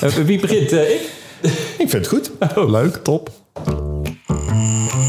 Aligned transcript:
Eh, 0.00 0.10
wie 0.10 0.40
begint? 0.40 0.72
Eh, 0.72 0.90
ik? 0.90 1.10
Ik 1.78 1.90
vind 1.90 1.92
het 1.92 2.06
goed. 2.06 2.30
Leuk, 2.70 2.96
top. 3.02 3.30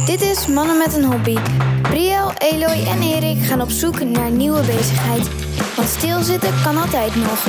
Dit 0.06 0.22
is 0.22 0.48
Mannen 0.48 0.78
met 0.78 0.96
een 0.96 1.04
Hobby. 1.04 1.36
Briel, 1.82 2.32
Eloy 2.38 2.86
en 2.88 3.02
Erik 3.02 3.44
gaan 3.46 3.62
op 3.62 3.70
zoek 3.70 4.04
naar 4.04 4.26
een 4.28 4.38
nieuwe 4.38 4.62
bezigheid. 4.62 5.28
Want 5.76 5.88
stilzitten 5.90 6.50
kan 6.64 6.78
altijd 6.78 7.16
nog. 7.16 7.46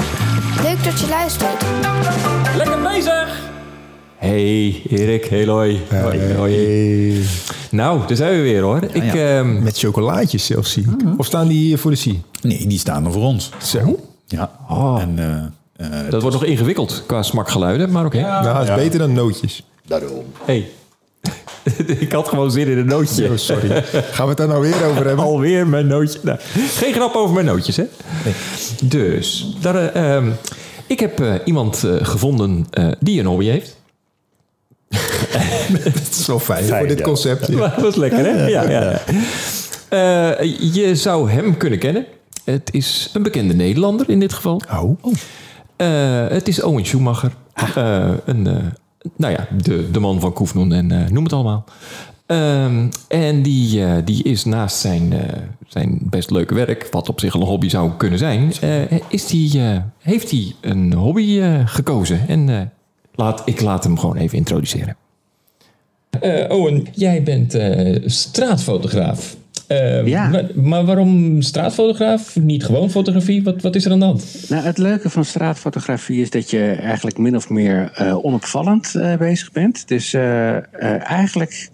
Leuk 0.62 0.84
dat 0.84 1.00
je 1.00 1.06
luistert. 1.08 1.64
Lekker 2.56 2.82
bezig! 2.82 3.46
Hey 4.16 4.82
Erik, 4.88 5.24
hey 5.24 5.38
Eloy. 5.40 5.80
Hoi. 6.36 7.24
Nou, 7.70 8.06
daar 8.06 8.16
zijn 8.16 8.36
we 8.36 8.42
weer 8.42 8.62
hoor. 8.62 8.82
Ik, 8.82 9.14
ehm, 9.14 9.62
Met 9.62 9.78
chocolaatjes 9.78 10.46
zelfs 10.46 10.72
zie 10.72 10.82
ik. 10.82 11.18
Of 11.18 11.26
staan 11.26 11.48
die 11.48 11.58
hier 11.58 11.78
voor 11.78 11.90
de 11.90 11.96
zie? 11.96 12.22
Nee, 12.42 12.66
die 12.66 12.78
staan 12.78 13.04
er 13.04 13.12
voor 13.12 13.22
ons. 13.22 13.50
Zo. 13.62 13.98
Ja. 14.26 14.50
Oh. 14.68 14.98
En, 15.00 15.18
eh, 15.18 15.44
eh, 15.78 16.10
dat 16.10 16.22
wordt 16.22 16.36
nog 16.36 16.44
ingewikkeld 16.44 17.02
qua 17.06 17.22
smakgeluiden, 17.22 17.90
maar 17.90 18.04
oké. 18.04 18.20
nou, 18.20 18.46
het 18.46 18.62
is 18.62 18.68
ja. 18.68 18.74
beter 18.74 18.98
dan 18.98 19.12
nootjes. 19.12 19.62
daarom. 19.86 20.24
Hey. 20.44 20.68
ik 22.00 22.12
had 22.12 22.28
gewoon 22.28 22.50
zin 22.50 22.66
in 22.68 22.78
een 22.78 22.86
nootje. 22.86 23.30
Oh, 23.30 23.36
sorry. 23.36 23.82
Gaan 23.92 24.24
we 24.24 24.28
het 24.28 24.36
daar 24.36 24.48
nou 24.48 24.60
weer 24.60 24.84
over 24.84 25.06
hebben? 25.06 25.24
Alweer 25.24 25.66
mijn 25.66 25.86
nootje. 25.86 26.18
Nou, 26.22 26.38
geen 26.68 26.92
grap 26.92 27.14
over 27.14 27.34
mijn 27.34 27.46
nootjes, 27.46 27.76
hè? 27.76 27.84
Dus, 28.82 29.56
daar, 29.60 29.74
eh, 29.76 30.16
ehm, 30.16 30.30
ik 30.86 31.00
heb 31.00 31.20
eh, 31.20 31.34
iemand 31.44 31.84
eh, 31.84 31.94
gevonden 32.02 32.66
eh, 32.70 32.88
die 33.00 33.20
een 33.20 33.26
hobby 33.26 33.46
heeft. 33.46 33.76
Het 35.82 36.16
is 36.18 36.26
wel 36.26 36.38
fijn, 36.38 36.64
Fijn, 36.64 36.78
voor 36.78 36.88
dit 36.88 36.98
ja. 36.98 37.04
concept. 37.04 37.46
Ja. 37.46 37.56
Dat 37.68 37.80
was 37.80 37.94
lekker, 37.94 38.18
hè? 38.18 38.46
Ja, 38.46 38.70
ja. 38.70 39.00
Eh, 39.88 40.74
je 40.74 40.96
zou 40.96 41.30
hem 41.30 41.56
kunnen 41.56 41.78
kennen. 41.78 42.06
Het 42.44 42.68
is 42.72 43.10
een 43.12 43.22
bekende 43.22 43.54
Nederlander 43.54 44.10
in 44.10 44.20
dit 44.20 44.32
geval. 44.32 44.62
Oh. 44.72 44.98
Eh, 45.04 45.12
het 46.28 46.48
is 46.48 46.62
Owen 46.62 46.86
Schumacher. 46.86 47.32
Eh, 47.54 48.10
een, 48.24 48.46
eh, 48.46 48.56
nou 49.16 49.32
ja, 49.32 49.48
de, 49.62 49.90
de 49.90 50.00
man 50.00 50.20
van 50.20 50.32
Koefnoen 50.32 50.72
en 50.72 50.90
eh, 50.92 51.08
noem 51.10 51.24
het 51.24 51.32
allemaal. 51.32 51.64
Ehm, 52.26 52.86
en 53.08 53.42
die, 53.42 53.84
eh, 53.84 53.96
die 54.04 54.22
is 54.22 54.44
naast 54.44 54.76
zijn, 54.76 55.12
eh, 55.12 55.18
zijn 55.66 55.98
best 56.02 56.30
leuke 56.30 56.54
werk, 56.54 56.88
wat 56.90 57.08
op 57.08 57.20
zich 57.20 57.34
een 57.34 57.42
hobby 57.42 57.68
zou 57.68 57.90
kunnen 57.96 58.18
zijn, 58.18 58.52
eh, 58.60 58.92
is 59.08 59.26
die, 59.26 59.60
eh, 59.60 59.76
heeft 59.98 60.30
hij 60.30 60.54
een 60.60 60.92
hobby 60.92 61.38
eh, 61.40 61.60
gekozen. 61.64 62.28
En 62.28 62.48
eh, 62.48 62.60
laat, 63.14 63.42
ik 63.44 63.60
laat 63.60 63.84
hem 63.84 63.98
gewoon 63.98 64.16
even 64.16 64.38
introduceren. 64.38 64.96
Eh, 66.20 66.50
Owen, 66.50 66.86
jij 66.92 67.22
bent 67.22 67.54
eh, 67.54 68.02
straatfotograaf. 68.06 69.36
Eh, 69.68 70.06
Ja. 70.06 70.28
Maar, 70.28 70.44
maar 70.54 70.84
waarom 70.84 71.42
straatfotograaf? 71.42 72.36
Niet 72.36 72.64
gewoon 72.64 72.90
fotografie? 72.90 73.42
Wat, 73.42 73.62
wat 73.62 73.74
is 73.74 73.84
er 73.84 73.92
aan 73.92 73.98
de 73.98 74.04
hand? 74.04 74.44
Nou, 74.48 74.62
het 74.64 74.78
leuke 74.78 75.10
van 75.10 75.24
straatfotografie 75.24 76.20
is 76.20 76.30
dat 76.30 76.50
je 76.50 76.70
eigenlijk 76.72 77.18
min 77.18 77.36
of 77.36 77.48
meer 77.48 77.90
eh, 77.94 78.24
onopvallend 78.24 78.94
eh, 78.94 79.16
bezig 79.16 79.52
bent. 79.52 79.88
Dus 79.88 80.12
eh, 80.14 81.10
eigenlijk 81.10 81.70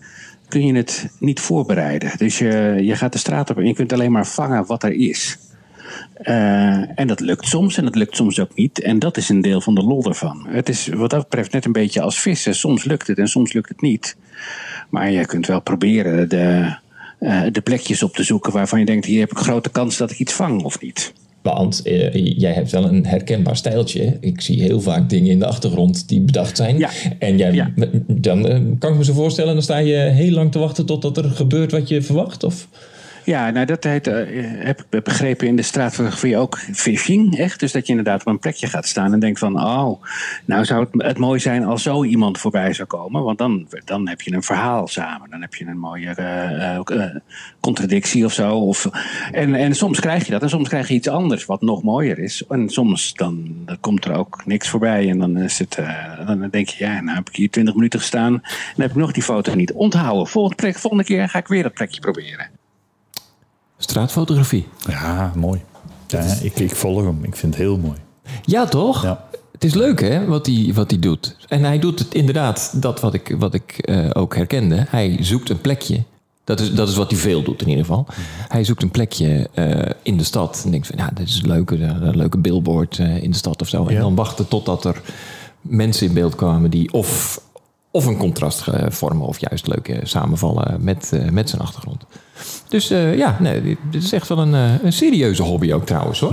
kun 0.48 0.66
je 0.66 0.74
het 0.74 1.08
niet 1.18 1.40
voorbereiden. 1.40 2.10
Dus 2.16 2.38
je, 2.38 2.76
je 2.80 2.96
gaat 2.96 3.12
de 3.12 3.18
straat 3.18 3.50
op 3.50 3.58
en 3.58 3.66
je 3.66 3.74
kunt 3.74 3.92
alleen 3.92 4.12
maar 4.12 4.26
vangen 4.26 4.66
wat 4.66 4.82
er 4.82 4.92
is. 4.92 5.38
En 6.94 7.06
dat 7.06 7.20
lukt 7.20 7.46
soms 7.46 7.76
en 7.76 7.84
dat 7.84 7.94
lukt 7.94 8.16
soms 8.16 8.40
ook 8.40 8.54
niet. 8.54 8.80
En 8.82 8.98
dat 8.98 9.16
is 9.16 9.28
een 9.28 9.40
deel 9.40 9.60
van 9.60 9.74
de 9.74 9.82
lol 9.82 10.04
ervan. 10.04 10.46
Het 10.48 10.68
is 10.68 10.88
wat 10.88 11.10
dat 11.10 11.22
betreft 11.22 11.52
net 11.52 11.64
een 11.64 11.72
beetje 11.72 12.00
als 12.00 12.20
vissen. 12.20 12.54
Soms 12.54 12.84
lukt 12.84 13.06
het 13.06 13.18
en 13.18 13.28
soms 13.28 13.52
lukt 13.52 13.68
het 13.68 13.80
niet. 13.80 14.16
Maar 14.88 15.10
je 15.10 15.26
kunt 15.26 15.46
wel 15.46 15.60
proberen 15.60 16.28
de, 16.28 16.74
eh, 17.24 17.42
de 17.52 17.60
plekjes 17.60 18.02
op 18.02 18.14
te 18.14 18.22
zoeken 18.22 18.52
waarvan 18.52 18.78
je 18.78 18.84
denkt: 18.84 19.06
hier 19.06 19.20
heb 19.20 19.30
ik 19.30 19.38
grote 19.38 19.70
kans 19.70 19.96
dat 19.96 20.10
ik 20.10 20.18
iets 20.18 20.32
vang 20.32 20.62
of 20.62 20.80
niet. 20.80 21.12
Want 21.42 21.82
eh, 21.82 22.38
jij 22.38 22.52
hebt 22.52 22.70
wel 22.70 22.84
een 22.84 23.06
herkenbaar 23.06 23.56
stijltje. 23.56 24.16
Ik 24.20 24.40
zie 24.40 24.62
heel 24.62 24.80
vaak 24.80 25.10
dingen 25.10 25.30
in 25.30 25.38
de 25.38 25.46
achtergrond 25.46 26.08
die 26.08 26.20
bedacht 26.20 26.56
zijn. 26.56 26.78
Ja. 26.78 26.90
En 27.18 27.36
jij, 27.36 27.52
Ja. 27.52 27.70
dan 28.06 28.48
eh, 28.48 28.60
kan 28.78 28.92
ik 28.92 28.98
me 28.98 29.04
zo 29.04 29.12
voorstellen, 29.12 29.54
dan 29.54 29.62
sta 29.62 29.78
je 29.78 29.96
heel 29.96 30.30
lang 30.30 30.52
te 30.52 30.58
wachten 30.58 30.86
totdat 30.86 31.16
er 31.16 31.24
gebeurt 31.24 31.70
wat 31.70 31.88
je 31.88 32.02
verwacht? 32.02 32.44
Of? 32.44 32.68
Ja, 33.24 33.50
nou 33.50 33.66
dat 33.66 33.84
heet, 33.84 34.06
eh, 34.06 34.14
heb 34.64 34.84
ik 34.90 35.04
begrepen 35.04 35.46
in 35.46 35.56
de 35.56 35.62
straatfotografie 35.62 36.36
ook 36.36 36.58
fishing. 36.58 37.38
Echt? 37.38 37.60
Dus 37.60 37.72
dat 37.72 37.86
je 37.86 37.88
inderdaad 37.88 38.20
op 38.20 38.26
een 38.26 38.38
plekje 38.38 38.66
gaat 38.66 38.86
staan 38.86 39.12
en 39.12 39.20
denkt 39.20 39.38
van... 39.38 39.60
oh, 39.60 40.02
nou 40.44 40.64
zou 40.64 40.86
het, 40.96 41.18
mooi 41.18 41.40
zijn 41.40 41.64
als 41.64 41.82
zo 41.82 42.04
iemand 42.04 42.38
voorbij 42.38 42.72
zou 42.72 42.88
komen. 42.88 43.22
Want 43.22 43.38
dan, 43.38 43.68
dan 43.84 44.08
heb 44.08 44.20
je 44.20 44.32
een 44.32 44.42
verhaal 44.42 44.86
samen. 44.86 45.30
Dan 45.30 45.40
heb 45.40 45.54
je 45.54 45.66
een 45.66 45.78
mooie 45.78 46.10
eh, 46.14 46.76
eh, 46.76 47.16
contradictie 47.60 48.24
of 48.24 48.32
zo. 48.32 48.58
Of, 48.58 48.88
en, 49.32 49.54
en 49.54 49.74
soms 49.74 50.00
krijg 50.00 50.24
je 50.24 50.32
dat 50.32 50.42
en 50.42 50.48
soms 50.48 50.68
krijg 50.68 50.88
je 50.88 50.94
iets 50.94 51.08
anders 51.08 51.44
wat 51.44 51.60
nog 51.60 51.82
mooier 51.82 52.18
is. 52.18 52.44
En 52.48 52.68
soms 52.68 53.14
dan, 53.14 53.54
dan 53.64 53.80
komt 53.80 54.04
er 54.04 54.14
ook 54.16 54.42
niks 54.46 54.68
voorbij. 54.68 55.08
En 55.08 55.18
dan, 55.18 55.36
is 55.36 55.58
het, 55.58 55.78
dan 56.26 56.48
denk 56.50 56.68
je, 56.68 56.84
ja, 56.84 57.00
nou 57.00 57.16
heb 57.16 57.28
ik 57.28 57.36
hier 57.36 57.50
twintig 57.50 57.74
minuten 57.74 58.00
gestaan... 58.00 58.34
en 58.76 58.82
heb 58.82 58.90
ik 58.90 58.96
nog 58.96 59.12
die 59.12 59.22
foto 59.22 59.54
niet 59.54 59.72
onthouden. 59.72 60.26
Volgende, 60.26 60.62
plek, 60.62 60.78
volgende 60.78 61.04
keer 61.04 61.28
ga 61.28 61.38
ik 61.38 61.48
weer 61.48 61.62
dat 61.62 61.74
plekje 61.74 62.00
proberen. 62.00 62.62
Straatfotografie. 63.78 64.66
Ja, 64.88 65.32
mooi. 65.34 65.60
Ja, 66.08 66.20
ik, 66.42 66.58
ik 66.58 66.74
volg 66.74 67.02
hem. 67.04 67.18
Ik 67.24 67.36
vind 67.36 67.54
het 67.54 67.62
heel 67.62 67.78
mooi. 67.78 67.98
Ja, 68.44 68.64
toch? 68.66 69.02
Ja. 69.02 69.24
Het 69.52 69.64
is 69.64 69.74
leuk, 69.74 70.00
hè, 70.00 70.24
wat 70.26 70.46
hij, 70.46 70.70
wat 70.74 70.90
hij 70.90 71.00
doet. 71.00 71.36
En 71.48 71.64
hij 71.64 71.78
doet 71.78 71.98
het 71.98 72.14
inderdaad, 72.14 72.72
dat 72.82 73.00
wat 73.00 73.14
ik, 73.14 73.34
wat 73.38 73.54
ik 73.54 73.72
eh, 73.78 74.10
ook 74.12 74.34
herkende. 74.36 74.84
Hij 74.88 75.16
zoekt 75.20 75.50
een 75.50 75.60
plekje. 75.60 76.02
Dat 76.44 76.60
is, 76.60 76.74
dat 76.74 76.88
is 76.88 76.96
wat 76.96 77.10
hij 77.10 77.18
veel 77.20 77.42
doet 77.42 77.62
in 77.62 77.68
ieder 77.68 77.84
geval. 77.84 78.06
Hij 78.48 78.64
zoekt 78.64 78.82
een 78.82 78.90
plekje 78.90 79.48
eh, 79.54 79.90
in 80.02 80.16
de 80.16 80.24
stad. 80.24 80.62
En 80.64 80.70
denkt 80.70 80.86
van, 80.86 80.96
ja, 80.98 81.10
dit 81.14 81.28
is 81.28 81.40
een 81.42 81.48
leuke, 81.48 81.82
een 81.82 82.16
leuke 82.16 82.38
billboard 82.38 82.98
eh, 82.98 83.22
in 83.22 83.30
de 83.30 83.36
stad 83.36 83.60
of 83.60 83.68
zo. 83.68 83.86
En 83.86 83.94
Ja. 83.94 84.00
dan 84.00 84.14
wachten 84.14 84.48
totdat 84.48 84.84
er 84.84 85.00
mensen 85.60 86.06
in 86.06 86.14
beeld 86.14 86.34
kwamen 86.34 86.70
die 86.70 86.92
of, 86.92 87.40
of 87.94 88.06
een 88.06 88.16
contrast 88.16 88.68
eh, 88.68 88.82
vormen... 88.88 89.26
of 89.26 89.38
juist 89.38 89.66
leuk 89.66 89.88
eh, 89.88 89.98
samenvallen 90.02 90.76
met, 90.80 91.10
eh, 91.12 91.28
met 91.30 91.48
zijn 91.50 91.62
achtergrond. 91.62 92.04
Dus 92.68 92.90
eh, 92.90 93.16
ja, 93.16 93.36
nee, 93.40 93.62
dit- 93.90 94.02
is 94.04 94.12
echt 94.12 94.28
wel 94.28 94.38
een, 94.38 94.54
eh, 94.54 94.84
een 94.84 94.92
serieuze 94.92 95.42
hobby 95.42 95.72
ook 95.72 95.86
trouwens, 95.86 96.20
hoor. 96.20 96.32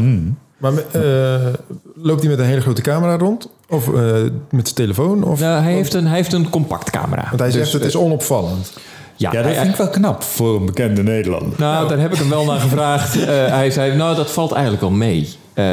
Maar 0.58 0.74
eh, 0.92 1.54
loopt 1.96 2.20
hij 2.22 2.30
met 2.30 2.40
een 2.40 2.46
hele 2.46 2.62
grote 2.62 2.82
camera 2.82 3.18
rond? 3.18 3.50
Of 3.70 3.88
eh, 3.88 3.94
met 4.52 4.64
zijn 4.68 4.76
telefoon? 4.76 5.24
Of, 5.24 5.40
Nou, 5.40 5.64
hij, 5.64 5.74
heeft 5.74 5.94
een, 5.94 6.06
hij 6.08 6.16
heeft 6.16 6.34
een 6.34 6.50
compact 6.50 6.90
camera. 6.90 7.26
want 7.28 7.40
hij 7.40 7.52
zegt 7.52 7.64
Dus, 7.64 7.74
het 7.74 7.84
is 7.84 7.96
onopvallend. 7.96 8.74
Ja, 9.16 9.32
Ja, 9.32 9.42
dat 9.42 9.46
hij- 9.52 9.56
vind 9.62 9.72
ik 9.72 9.76
wel 9.78 9.90
knap 9.90 10.24
voor 10.24 10.56
een 10.56 10.66
bekende 10.66 11.04
Nederlander. 11.04 11.54
Nou, 11.60 11.88
daar 11.88 12.00
heb 12.00 12.12
ik 12.14 12.18
hem 12.18 12.30
wel 12.30 12.46
naar 12.46 12.60
gevraagd. 12.60 13.16
Eh, 13.20 13.28
hij 13.48 13.72
zei, 13.72 13.96
nou, 13.96 14.16
dat 14.16 14.32
valt 14.32 14.52
eigenlijk 14.52 14.82
wel 14.82 14.92
mee. 14.92 15.28
Eh, 15.54 15.64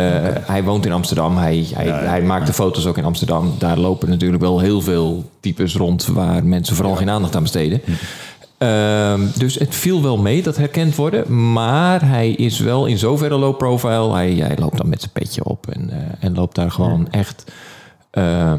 Hij 0.47 0.65
woont 0.65 0.87
in 0.87 0.93
Amsterdam. 0.93 1.37
Hij, 1.37 1.67
hij, 1.75 1.87
Ja, 1.87 2.03
ja. 2.03 2.09
hij 2.09 2.23
maakt 2.23 2.47
de 2.47 2.53
foto's 2.53 2.87
ook 2.87 2.99
in 2.99 3.05
Amsterdam. 3.05 3.55
Daar 3.59 3.79
lopen 3.79 4.09
natuurlijk 4.09 4.43
wel 4.43 4.59
heel 4.61 4.81
veel 4.81 5.31
types 5.41 5.75
rond... 5.77 6.07
waar 6.07 6.45
mensen 6.45 6.77
vooral 6.77 6.95
geen 6.97 7.11
aandacht 7.11 7.37
aan 7.37 7.43
besteden. 7.43 7.81
Ehm, 8.59 9.21
dus 9.37 9.55
het 9.55 9.75
viel 9.75 10.03
wel 10.03 10.17
mee, 10.19 10.43
dat 10.43 10.57
herkend 10.57 10.95
worden. 10.97 11.53
Maar 11.53 12.09
hij 12.09 12.31
is 12.31 12.59
wel 12.59 12.87
in 12.87 12.99
zoverre 12.99 13.39
low 13.39 13.57
profile. 13.57 14.13
Hij, 14.13 14.33
hij 14.33 14.57
loopt 14.59 14.77
dan 14.77 14.89
met 14.89 15.01
zijn 15.01 15.13
petje 15.13 15.45
op 15.45 15.67
en, 15.71 15.91
eh, 15.91 15.97
en 16.27 16.35
loopt 16.35 16.55
daar 16.55 16.71
gewoon 16.71 17.11
echt... 17.11 17.45
eh, 18.11 18.53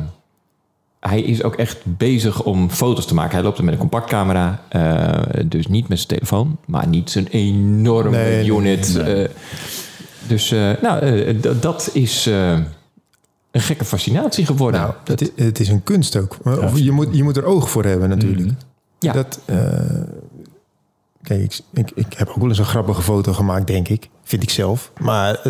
hij 1.00 1.22
is 1.22 1.44
ook 1.44 1.56
echt 1.56 1.78
bezig 1.84 2.44
om 2.44 2.70
foto's 2.70 3.06
te 3.06 3.14
maken. 3.14 3.34
Hij 3.36 3.44
loopt 3.44 3.58
er 3.58 3.64
met 3.64 3.74
een 3.74 3.80
compactcamera. 3.80 4.62
eh, 4.70 5.44
dus 5.46 5.68
niet 5.68 5.88
met 5.88 5.98
zijn 5.98 6.10
telefoon, 6.10 6.58
maar 6.66 6.88
niet 6.88 7.10
zijn 7.12 7.28
enorme 7.28 8.10
Nee, 8.18 8.36
nee, 8.50 8.58
unit. 8.58 9.02
Dus 10.30 10.52
eh, 10.52 10.72
nou, 10.82 11.00
eh, 11.00 11.36
dat 11.62 11.90
is 11.94 12.26
eh, 12.26 12.52
een 13.52 13.62
gekke 13.62 13.86
fascinatie 13.86 14.46
geworden. 14.46 14.82
Nou, 14.82 14.94
dat, 15.04 15.20
het, 15.20 15.32
het 15.36 15.60
is 15.60 15.70
een 15.70 15.84
kunst 15.84 16.16
ook. 16.16 16.38
Of 16.44 16.80
je, 16.80 16.92
moet, 16.92 17.08
je 17.12 17.24
moet 17.24 17.38
er 17.38 17.46
oog 17.46 17.70
voor 17.70 17.86
hebben 17.86 18.10
natuurlijk. 18.10 18.50
ja. 19.00 19.14
Dat, 19.14 19.40
kijk, 21.22 21.42
ik, 21.42 21.60
ik, 21.74 21.92
ik 21.96 22.14
heb 22.14 22.30
ook 22.30 22.38
wel 22.38 22.48
eens 22.48 22.58
een 22.58 22.66
grappige 22.66 23.02
foto 23.02 23.34
gemaakt, 23.34 23.68
denk 23.68 23.88
ik. 23.88 24.10
Vind 24.24 24.44
ik 24.44 24.50
zelf. 24.50 24.92
Maar 25.00 25.42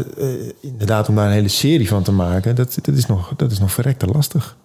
inderdaad, 0.62 1.10
om 1.10 1.16
daar 1.16 1.26
een 1.26 1.32
hele 1.32 1.48
serie 1.48 1.88
van 1.88 2.04
te 2.04 2.12
maken... 2.12 2.56
dat, 2.56 2.78
dat, 2.82 2.96
is, 2.96 3.06
nog, 3.06 3.34
dat 3.36 3.52
is 3.52 3.60
nog 3.60 3.72
verrekte 3.72 4.06
lastig. 4.06 4.58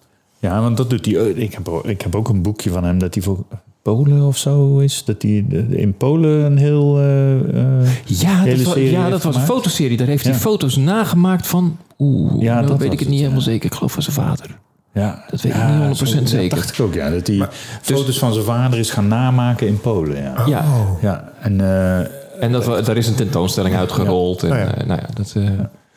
Ja, 0.45 0.61
want 0.61 0.77
dat 0.77 0.89
doet 0.89 1.05
hij. 1.05 1.19
ook. 1.21 1.35
Ik 1.35 1.53
heb, 1.53 1.67
ook- 1.67 1.85
ik 1.85 2.01
heb 2.01 2.15
ook 2.15 2.29
een 2.29 2.41
boekje 2.41 2.69
van 2.69 2.83
hem 2.83 2.99
dat 2.99 3.13
hij 3.13 3.23
voor 3.23 3.43
Polen 3.81 4.21
of 4.21 4.37
zo 4.37 4.77
is. 4.79 5.03
Dat 5.05 5.21
hij 5.21 5.45
in 5.69 5.93
Polen 5.97 6.45
een 6.45 6.57
heel. 6.57 6.97
eh, 6.99 7.33
eh, 7.81 7.87
ja, 8.05 8.39
hele 8.39 8.55
dat, 8.57 8.65
was, 8.65 8.73
serie 8.73 8.91
ja, 8.91 8.99
heeft 8.99 9.11
dat 9.11 9.23
was 9.23 9.35
een 9.35 9.41
fotoserie. 9.41 9.97
Daar 9.97 10.07
heeft 10.07 10.23
hij 10.23 10.33
foto's 10.33 10.75
nagemaakt 10.75 11.47
van... 11.47 11.77
Oeh, 11.99 12.41
Ja, 12.41 12.53
nou 12.55 12.67
dat 12.67 12.77
weet 12.77 12.85
ik 12.85 12.91
het 12.91 12.99
het, 12.99 13.09
niet 13.09 13.19
helemaal 13.19 13.39
ja. 13.39 13.45
zeker. 13.45 13.65
Ik 13.65 13.73
geloof 13.75 13.91
van 13.91 14.01
zijn 14.03 14.15
vader. 14.15 14.57
Ja, 14.93 15.25
Dat 15.29 15.41
weet 15.41 15.53
ik 15.53 15.59
niet 15.59 15.97
100% 15.99 16.07
zo- 16.07 16.19
dat 16.19 16.29
zeker. 16.29 16.55
dacht 16.57 16.71
ik 16.73 16.79
ook, 16.85 16.93
ja. 16.93 17.09
Dat 17.09 17.27
hij 17.27 17.47
foto's 17.81 18.19
van 18.19 18.33
zijn 18.33 18.45
vader 18.45 18.79
is 18.79 18.89
gaan 18.89 19.07
namaken 19.07 19.67
in 19.67 19.79
Polen. 19.79 20.17
Ja, 20.21 20.43
Ja, 20.47 20.59
Oh, 20.59 21.01
ja 21.01 21.31
en, 21.41 21.61
eh, 21.61 21.99
en 22.43 22.51
dat, 22.51 22.85
daar 22.85 22.97
is 22.97 23.07
een 23.07 23.15
tentoonstelling 23.15 23.75
uitgerold. 23.75 24.43
En, 24.43 24.51
Oh 24.51 24.57
nou 24.87 24.99
ja, 25.01 25.07
dat, 25.13 25.33
eh, 25.37 25.43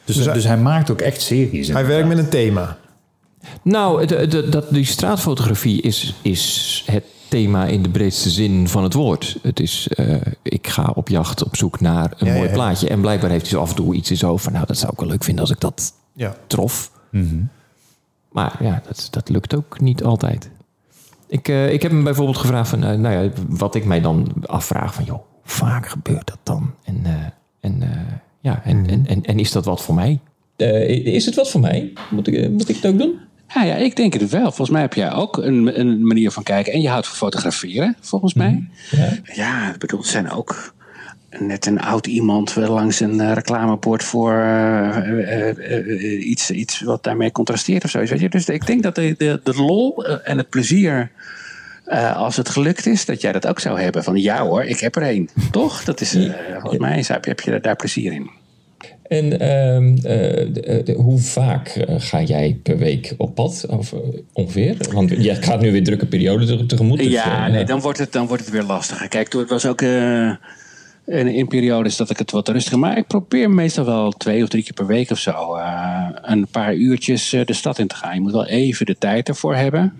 dus, 0.05 0.17
Dus 0.17 0.17
dus, 0.33 0.45
hij- 0.45 0.53
hij 0.53 0.63
maakt 0.63 0.91
ook 0.91 1.01
echt 1.01 1.21
series. 1.23 1.69
hij 1.69 1.87
werkt 1.87 2.09
met 2.09 2.19
een 2.19 2.29
thema. 2.29 2.77
Nou, 3.63 4.07
de, 4.07 4.27
de, 4.27 4.49
dat, 4.49 4.71
die 4.71 4.85
straatfotografie 4.85 5.83
is, 5.83 6.15
is 6.23 6.83
het 6.87 7.05
thema 7.29 7.65
in 7.67 7.83
de 7.83 7.89
breedste 7.89 8.31
zin 8.31 8.69
van 8.69 8.83
het 8.83 8.93
woord. 8.93 9.39
Het 9.43 9.61
is, 9.61 9.89
eh, 9.89 10.17
ik 10.43 10.67
ga 10.67 10.93
op 10.95 11.09
jacht 11.09 11.45
op 11.45 11.57
zoek 11.57 11.81
naar 11.81 12.13
een 12.19 12.27
Ja, 12.27 12.33
mooi 12.33 12.45
ja, 12.45 12.49
ja. 12.49 12.53
plaatje. 12.55 12.89
En 12.89 13.01
blijkbaar 13.01 13.31
heeft 13.31 13.43
hij 13.43 13.51
zo 13.51 13.61
af 13.61 13.71
en 13.71 13.77
toe 13.77 13.95
iets 13.95 14.11
in 14.11 14.17
zo 14.17 14.37
van... 14.37 14.53
nou, 14.53 14.67
dat 14.67 14.79
zou 14.79 14.93
ik 14.93 14.99
wel 14.99 15.09
leuk 15.09 15.25
vinden 15.25 15.43
als 15.43 15.53
ik 15.53 15.61
dat 15.61 15.93
Ja. 16.15 16.37
trof. 16.47 16.91
Mhm. 17.11 17.43
Maar 18.33 18.57
ja, 18.65 18.83
dat, 18.87 19.09
dat 19.11 19.29
lukt 19.29 19.55
ook 19.55 19.81
niet 19.81 20.05
altijd. 20.05 20.51
Ik, 21.27 21.49
eh, 21.49 21.73
ik 21.73 21.83
heb 21.83 21.91
hem 21.91 22.05
bijvoorbeeld 22.05 22.37
gevraagd 22.39 22.69
van, 22.69 22.85
eh, 22.85 22.99
nou 22.99 23.25
ja, 23.25 23.31
wat 23.49 23.75
ik 23.75 23.85
mij 23.85 24.01
dan 24.01 24.33
afvraag 24.47 24.95
van, 24.95 25.05
joh, 25.05 25.17
hoe 25.17 25.23
vaak 25.43 25.89
gebeurt 25.89 26.27
dat 26.27 26.39
dan? 26.43 26.75
En, 26.85 27.01
eh, 27.05 27.13
en, 27.61 27.83
eh, 27.83 27.89
ja, 28.41 28.65
en, 28.65 28.87
en, 28.89 29.07
en, 29.07 29.25
en 29.25 29.39
is 29.39 29.53
dat 29.53 29.65
wat 29.65 29.83
voor 29.83 29.95
mij? 29.95 30.21
is 31.05 31.25
het 31.27 31.35
wat 31.35 31.51
voor 31.51 31.61
mij? 31.61 31.93
Moet 32.11 32.27
ik, 32.27 32.51
moet 32.51 32.69
ik 32.69 32.77
het 32.77 32.87
ook 32.93 32.99
doen? 32.99 33.19
Ja, 33.55 33.63
ja, 33.63 33.75
ik 33.75 33.97
denk 33.97 34.13
het 34.13 34.31
wel. 34.31 34.43
Volgens 34.43 34.71
mij 34.71 34.81
heb 34.81 34.95
jij 34.95 35.13
ook 35.13 35.37
een, 35.37 35.81
een 35.81 36.07
manier 36.07 36.31
van 36.31 36.43
kijken. 36.43 36.73
En 36.73 36.81
je 36.81 36.89
houdt 36.89 37.07
van 37.07 37.17
fotograferen, 37.17 37.97
volgens 38.01 38.35
mij. 38.35 38.69
Ja. 38.91 39.19
Ja, 39.35 39.73
ik 39.73 39.79
bedoel, 39.79 40.01
het 40.01 40.09
zijn 40.09 40.31
ook 40.31 40.73
net 41.31 41.67
een 41.67 41.81
oud 41.81 42.07
iemand 42.07 42.55
wel 42.55 42.73
langs 42.73 43.01
een 43.01 43.21
eh, 43.21 43.33
reclamebord 43.33 44.05
voor 44.05 44.33
eh, 44.33 45.49
eh, 45.49 46.29
iets, 46.29 46.51
iets 46.51 46.81
wat 46.81 47.03
daarmee 47.03 47.33
contrasteert 47.33 47.85
of 47.85 47.91
zo. 47.91 47.99
Weet 47.99 48.21
je? 48.21 48.29
Dus 48.29 48.49
ik 48.49 48.67
denk 48.67 48.83
dat 48.83 48.95
de, 48.95 49.15
de, 49.19 49.41
de 49.43 49.55
lol 49.55 50.05
en 50.07 50.39
het 50.39 50.49
plezier, 50.49 51.11
eh, 51.85 52.17
als 52.17 52.37
het 52.37 52.49
gelukt 52.49 52.87
is, 52.87 53.05
dat 53.05 53.21
jij 53.21 53.33
dat 53.33 53.47
ook 53.47 53.61
zou 53.61 53.81
hebben. 53.81 54.05
Van 54.05 54.17
ja 54.17 54.43
hoor, 54.43 54.65
ik 54.65 54.81
heb 54.81 54.97
er 54.97 55.03
één. 55.03 55.29
Toch? 55.51 55.85
Dat 55.85 56.01
is, 56.01 56.11
volgens 56.61 56.79
mij 56.81 57.05
heb 57.07 57.25
je, 57.25 57.31
heb 57.31 57.41
je 57.41 57.61
daar 57.61 57.77
plezier 57.77 58.13
in. 58.13 58.31
En 59.09 59.41
ehm, 59.41 59.95
eh, 59.97 60.03
de- 60.53 60.81
de- 60.85 60.93
hoe 60.97 61.19
vaak 61.19 61.69
eh, 61.69 61.95
ga 61.99 62.23
jij 62.23 62.61
per 62.63 62.79
week 62.79 63.15
op 63.17 63.35
pad? 63.35 63.67
Of, 63.71 63.93
eh, 63.93 63.99
ongeveer? 64.33 64.77
Want 64.93 65.11
je 65.11 65.35
gaat 65.35 65.61
nu 65.61 65.73
weer 65.73 65.85
drukke 65.85 66.07
periode 66.07 66.47
te- 66.47 66.67
tegemoet. 66.67 66.99
dus, 66.99 67.13
ja, 67.13 67.47
eh, 67.47 67.53
nee, 67.53 67.65
dan 67.65 67.81
wordt, 67.81 67.99
het, 67.99 68.13
dan 68.13 68.27
wordt 68.27 68.43
het 68.45 68.53
weer 68.53 68.63
lastiger. 68.63 69.09
Kijk, 69.09 69.29
toen- 69.29 69.41
het 69.41 69.51
was 69.51 69.67
ook 69.67 69.83
eh, 69.83 70.31
in, 71.07 71.27
in 71.29 71.49
periodes 71.49 71.97
dat 71.97 72.11
ik 72.11 72.19
het 72.19 72.31
wat 72.31 72.49
rustiger... 72.49 72.79
Maar 72.79 72.97
ik 72.99 73.07
probeer 73.07 73.51
meestal 73.51 73.85
wel 73.85 74.11
twee 74.11 74.43
of 74.43 74.49
drie 74.49 74.63
keer 74.63 74.73
per 74.73 74.87
week 74.87 75.11
of 75.11 75.19
zo... 75.19 75.55
eh, 75.55 76.09
een 76.23 76.47
paar 76.51 76.75
uurtjes 76.75 77.33
eh, 77.33 77.45
de 77.45 77.53
stad 77.53 77.79
in 77.79 77.87
te 77.87 77.95
gaan. 77.95 78.15
Je 78.15 78.21
moet 78.21 78.33
wel 78.33 78.47
even 78.47 78.87
de 78.87 78.97
tijd 78.99 79.29
ervoor 79.29 79.55
hebben. 79.57 79.93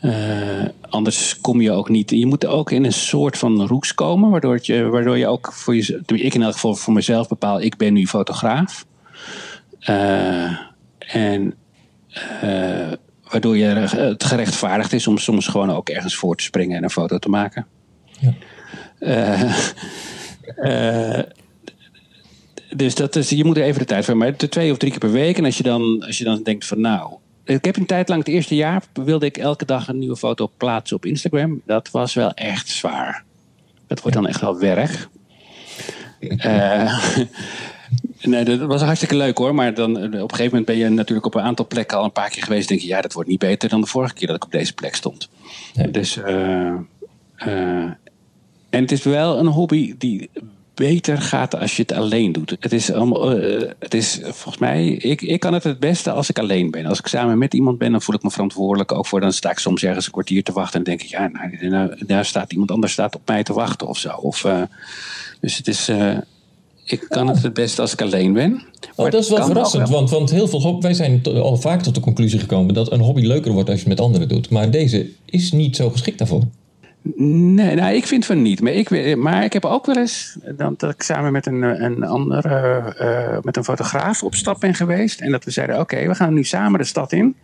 Eh, 0.00 0.64
anders 0.80 1.40
kom 1.40 1.60
je 1.60 1.70
ook 1.70 1.88
niet... 1.88 2.10
Je 2.10 2.26
moet 2.26 2.46
ook 2.46 2.70
in 2.70 2.84
een 2.84 2.92
soort 2.92 3.38
van 3.38 3.66
roeks 3.66 3.94
komen... 3.94 4.30
waardoor, 4.30 4.54
het 4.54 4.66
je, 4.66 4.82
waardoor 4.84 5.18
je 5.18 5.26
ook 5.26 5.52
voor 5.52 5.76
je... 5.76 6.00
Ik 6.06 6.34
in 6.34 6.42
elk 6.42 6.52
geval 6.52 6.74
voor 6.74 6.94
mezelf 6.94 7.28
bepaal... 7.28 7.60
ik 7.60 7.76
ben 7.76 7.92
nu 7.92 8.06
fotograaf. 8.06 8.86
Eh, 9.78 10.58
en... 10.98 11.54
eh, 12.40 12.92
waardoor 13.30 13.56
je 13.56 13.64
het 13.64 14.24
gerechtvaardigd 14.24 14.92
is 14.92 15.06
om 15.06 15.18
soms 15.18 15.46
gewoon 15.46 15.70
ook 15.70 15.88
ergens 15.88 16.16
voor 16.16 16.36
te 16.36 16.44
springen 16.44 16.76
en 16.76 16.82
een 16.82 16.90
foto 16.90 17.18
te 17.18 17.28
maken. 17.28 17.66
Ja. 18.18 18.34
Dus 22.76 22.94
dat 22.94 23.16
is, 23.16 23.30
je 23.30 23.44
moet 23.44 23.56
er 23.56 23.62
even 23.62 23.78
de 23.78 23.86
tijd 23.86 24.04
voor. 24.04 24.16
Maar 24.16 24.36
twee 24.36 24.70
of 24.70 24.78
drie 24.78 24.90
keer 24.90 25.00
per 25.00 25.10
week. 25.10 25.38
En 25.38 25.44
als 25.44 25.56
je 25.56 25.62
dan, 25.62 26.04
als 26.06 26.18
je 26.18 26.24
dan 26.24 26.42
denkt 26.42 26.66
van 26.66 26.80
nou... 26.80 27.12
Ik 27.48 27.64
heb 27.64 27.76
een 27.76 27.86
tijd 27.86 28.08
lang, 28.08 28.24
het 28.24 28.34
eerste 28.34 28.54
jaar, 28.54 28.82
wilde 28.92 29.26
ik 29.26 29.36
elke 29.36 29.64
dag 29.64 29.88
een 29.88 29.98
nieuwe 29.98 30.16
foto 30.16 30.50
plaatsen 30.56 30.96
op 30.96 31.06
Instagram. 31.06 31.62
Dat 31.66 31.90
was 31.90 32.14
wel 32.14 32.32
echt 32.34 32.68
zwaar. 32.68 33.24
Dat 33.86 34.00
wordt 34.00 34.16
dan 34.16 34.26
echt 34.26 34.40
wel 34.40 34.58
werk. 34.58 35.08
Eh, 36.20 37.08
nee, 38.22 38.44
dat 38.44 38.60
was 38.60 38.82
hartstikke 38.82 39.16
leuk 39.16 39.38
hoor. 39.38 39.54
Maar 39.54 39.74
dan, 39.74 39.98
eh, 39.98 40.04
op 40.04 40.12
een 40.12 40.20
gegeven 40.20 40.44
moment 40.44 40.64
ben 40.64 40.76
je 40.76 40.88
natuurlijk 40.88 41.26
op 41.26 41.34
een 41.34 41.42
aantal 41.42 41.66
plekken 41.66 41.98
al 41.98 42.04
een 42.04 42.12
paar 42.12 42.30
keer 42.30 42.42
geweest. 42.42 42.68
denk 42.68 42.80
je, 42.80 42.86
ja, 42.86 43.00
dat 43.00 43.12
wordt 43.12 43.28
niet 43.28 43.38
beter 43.38 43.68
dan 43.68 43.80
de 43.80 43.86
vorige 43.86 44.14
keer 44.14 44.26
dat 44.26 44.36
ik 44.36 44.44
op 44.44 44.52
deze 44.52 44.74
plek 44.74 44.94
stond. 44.94 45.28
Nee. 45.74 45.90
Dus, 45.90 46.16
eh, 46.16 46.74
eh, 47.34 47.90
en 48.70 48.82
het 48.82 48.92
is 48.92 49.02
wel 49.02 49.38
een 49.38 49.46
hobby 49.46 49.94
die 49.98 50.30
beter 50.78 51.18
gaat 51.20 51.58
als 51.58 51.76
je 51.76 51.82
het 51.82 51.92
alleen 51.92 52.32
doet. 52.32 52.56
Het 52.60 52.72
is, 52.72 52.92
allemaal, 52.92 53.32
eh, 53.32 53.70
het 53.78 53.94
is 53.94 54.20
volgens 54.22 54.58
mij, 54.58 54.86
ik, 54.88 55.22
ik 55.22 55.40
kan 55.40 55.52
het 55.52 55.64
het 55.64 55.78
beste 55.78 56.10
als 56.10 56.30
ik 56.30 56.38
alleen 56.38 56.70
ben. 56.70 56.86
Als 56.86 56.98
ik 56.98 57.06
samen 57.06 57.38
met 57.38 57.54
iemand 57.54 57.78
ben, 57.78 57.90
dan 57.90 58.02
voel 58.02 58.14
ik 58.14 58.22
me 58.22 58.30
verantwoordelijk 58.30 58.92
ook 58.92 59.06
voor. 59.06 59.20
Dan 59.20 59.32
sta 59.32 59.50
ik 59.50 59.58
soms 59.58 59.82
ergens 59.82 60.06
een 60.06 60.12
kwartier 60.12 60.42
te 60.42 60.52
wachten 60.52 60.78
en 60.78 60.84
denk 60.84 61.02
ik, 61.02 61.08
ja, 61.08 61.28
nou, 61.28 61.68
nou, 61.68 62.06
daar 62.06 62.24
staat 62.24 62.52
iemand 62.52 62.70
anders 62.70 62.92
staat 62.92 63.14
op 63.14 63.22
mij 63.26 63.42
te 63.42 63.52
wachten 63.52 63.86
of 63.86 63.98
zo. 63.98 64.08
Of, 64.08 64.44
eh, 64.44 64.62
dus 65.40 65.56
het 65.56 65.68
is, 65.68 65.88
eh, 65.88 66.16
ik 66.84 67.06
kan 67.08 67.28
het 67.28 67.42
het 67.42 67.54
beste 67.54 67.80
als 67.80 67.92
ik 67.92 68.02
alleen 68.02 68.32
ben. 68.32 68.62
Oh, 68.94 69.10
dat 69.10 69.22
is 69.22 69.28
wel 69.28 69.46
verrassend, 69.46 69.88
wel. 69.88 69.98
want, 69.98 70.10
want 70.10 70.30
heel 70.30 70.48
veel 70.48 70.62
hobby, 70.62 70.80
wij 70.80 70.94
zijn 70.94 71.22
al 71.24 71.56
vaak 71.56 71.82
tot 71.82 71.94
de 71.94 72.00
conclusie 72.00 72.38
gekomen 72.38 72.74
dat 72.74 72.92
een 72.92 73.00
hobby 73.00 73.22
leuker 73.22 73.52
wordt 73.52 73.68
als 73.68 73.82
je 73.82 73.88
het 73.88 73.96
met 73.96 74.06
anderen 74.06 74.28
doet. 74.28 74.50
Maar 74.50 74.70
deze 74.70 75.06
is 75.24 75.52
niet 75.52 75.76
zo 75.76 75.90
geschikt 75.90 76.18
daarvoor. 76.18 76.42
Nee, 77.02 77.74
nou, 77.74 77.94
ik 77.94 78.06
vind 78.06 78.26
van 78.26 78.42
niet. 78.42 78.60
Maar 78.60 78.72
ik, 78.72 79.16
maar 79.16 79.44
ik 79.44 79.52
heb 79.52 79.64
ook 79.64 79.86
wel 79.86 79.96
eens 79.96 80.38
dan, 80.56 80.74
dat 80.76 80.94
ik 80.94 81.02
samen 81.02 81.32
met 81.32 81.46
een, 81.46 81.62
een 81.62 82.02
andere, 82.04 82.78
eh, 82.98 83.38
met 83.42 83.56
een 83.56 83.64
fotograaf 83.64 84.22
op 84.22 84.34
stap 84.34 84.60
ben 84.60 84.74
geweest. 84.74 85.20
En 85.20 85.30
dat 85.30 85.44
we 85.44 85.50
zeiden, 85.50 85.80
oké, 85.80 86.06
we 86.06 86.14
gaan 86.14 86.34
nu 86.34 86.44
samen 86.44 86.78
de 86.78 86.84
stad 86.84 87.12
in. 87.12 87.36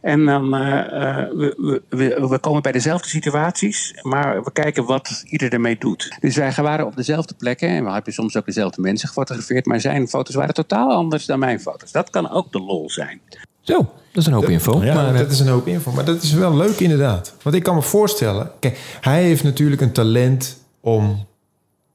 En 0.00 0.24
dan, 0.24 0.54
eh, 0.54 0.78
eh, 0.78 1.30
we, 1.30 1.54
we, 1.56 1.82
we, 1.96 2.28
we 2.28 2.38
komen 2.38 2.62
bij 2.62 2.72
dezelfde 2.72 3.08
situaties, 3.08 3.98
maar 4.02 4.44
we 4.44 4.52
kijken 4.52 4.84
wat 4.84 5.22
ieder 5.24 5.52
ermee 5.52 5.76
doet. 5.78 6.16
Dus 6.20 6.36
wij 6.36 6.52
waren 6.56 6.86
op 6.86 6.96
dezelfde 6.96 7.34
plekken 7.34 7.68
en 7.68 7.84
we 7.84 7.90
hebben 7.90 8.12
soms 8.12 8.36
ook 8.36 8.46
dezelfde 8.46 8.80
mensen 8.80 9.08
gefotografeerd. 9.08 9.66
Maar 9.66 9.80
zijn 9.80 10.08
foto's 10.08 10.34
waren 10.34 10.54
totaal 10.54 10.92
anders 10.92 11.26
dan 11.26 11.38
mijn 11.38 11.60
foto's. 11.60 11.92
Dat 11.92 12.10
kan 12.10 12.30
ook 12.30 12.52
de 12.52 12.60
lol 12.60 12.90
zijn. 12.90 13.20
Zo, 13.72 13.76
dat 14.12 14.22
is 14.22 14.26
een 14.26 14.32
hoop 14.32 14.48
info. 14.48 14.84
Ja, 14.84 14.94
maar, 14.94 15.16
dat 15.16 15.30
is 15.30 15.40
een 15.40 15.48
hoop 15.48 15.66
info. 15.66 15.92
Maar 15.92 16.04
dat 16.04 16.22
is 16.22 16.32
wel 16.32 16.56
leuk 16.56 16.80
inderdaad. 16.80 17.34
Want 17.42 17.56
ik 17.56 17.62
kan 17.62 17.74
me 17.74 17.82
voorstellen... 17.82 18.50
Kijk, 18.58 18.78
hij 19.00 19.22
heeft 19.22 19.42
natuurlijk 19.44 19.80
een 19.80 19.92
talent 19.92 20.56
om 20.80 21.26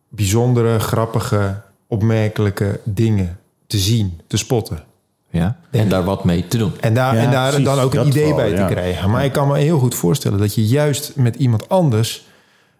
bijzondere, 0.09 0.79
grappige, 0.79 1.61
opmerkelijke 1.87 2.79
dingen 2.83 3.39
te 3.67 3.77
zien, 3.77 4.19
te 4.27 4.37
spotten. 4.37 4.83
ja, 5.29 5.57
en 5.71 5.89
daar 5.89 6.03
wat 6.03 6.23
mee 6.23 6.47
te 6.47 6.57
doen. 6.57 6.71
En 6.79 6.93
daar, 6.93 7.15
Ja, 7.15 7.21
en 7.21 7.31
daar 7.31 7.47
precies, 7.49 7.65
dan 7.65 7.79
ook 7.79 7.93
een 7.93 8.07
idee 8.07 8.27
wel, 8.27 8.35
bij 8.35 8.51
ja. 8.51 8.67
te 8.67 8.73
krijgen. 8.73 9.09
Maar 9.09 9.25
ik 9.25 9.31
kan 9.31 9.47
me 9.47 9.57
heel 9.57 9.79
goed 9.79 9.95
voorstellen 9.95 10.39
dat 10.39 10.55
je 10.55 10.65
juist 10.65 11.11
met 11.15 11.35
iemand 11.35 11.69
anders... 11.69 12.25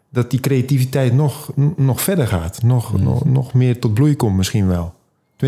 dat 0.09 0.31
die 0.31 0.39
creativiteit 0.39 1.13
nog, 1.13 1.51
nog 1.75 2.01
verder 2.01 2.27
gaat. 2.27 2.63
Nog, 2.63 2.93
Mm. 2.93 3.03
nog, 3.03 3.25
nog 3.25 3.53
meer 3.53 3.79
tot 3.79 3.93
bloei 3.93 4.15
komt 4.15 4.37
misschien 4.37 4.67
wel. 4.67 4.93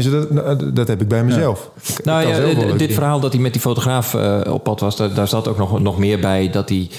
Tenminste, 0.01 0.33
dat, 0.33 0.75
dat 0.75 0.88
heb 0.88 1.01
ik 1.01 1.07
bij 1.07 1.24
mezelf. 1.24 1.71
Ik 1.97 2.06
Nou 2.06 2.27
ja, 2.27 2.42
wel 2.42 2.77
dit 2.77 2.94
verhaal 2.94 3.19
dat 3.19 3.33
hij 3.33 3.42
met 3.42 3.51
die 3.53 3.62
fotograaf 3.62 4.13
eh, 4.13 4.42
op 4.53 4.63
pad 4.63 4.80
was, 4.80 4.95
daar, 4.95 5.13
daar 5.13 5.27
zat 5.27 5.47
ook 5.47 5.57
nog, 5.57 5.80
nog 5.80 5.97
meer 5.97 6.19
bij 6.19 6.50
dat 6.50 6.69
hij. 6.69 6.89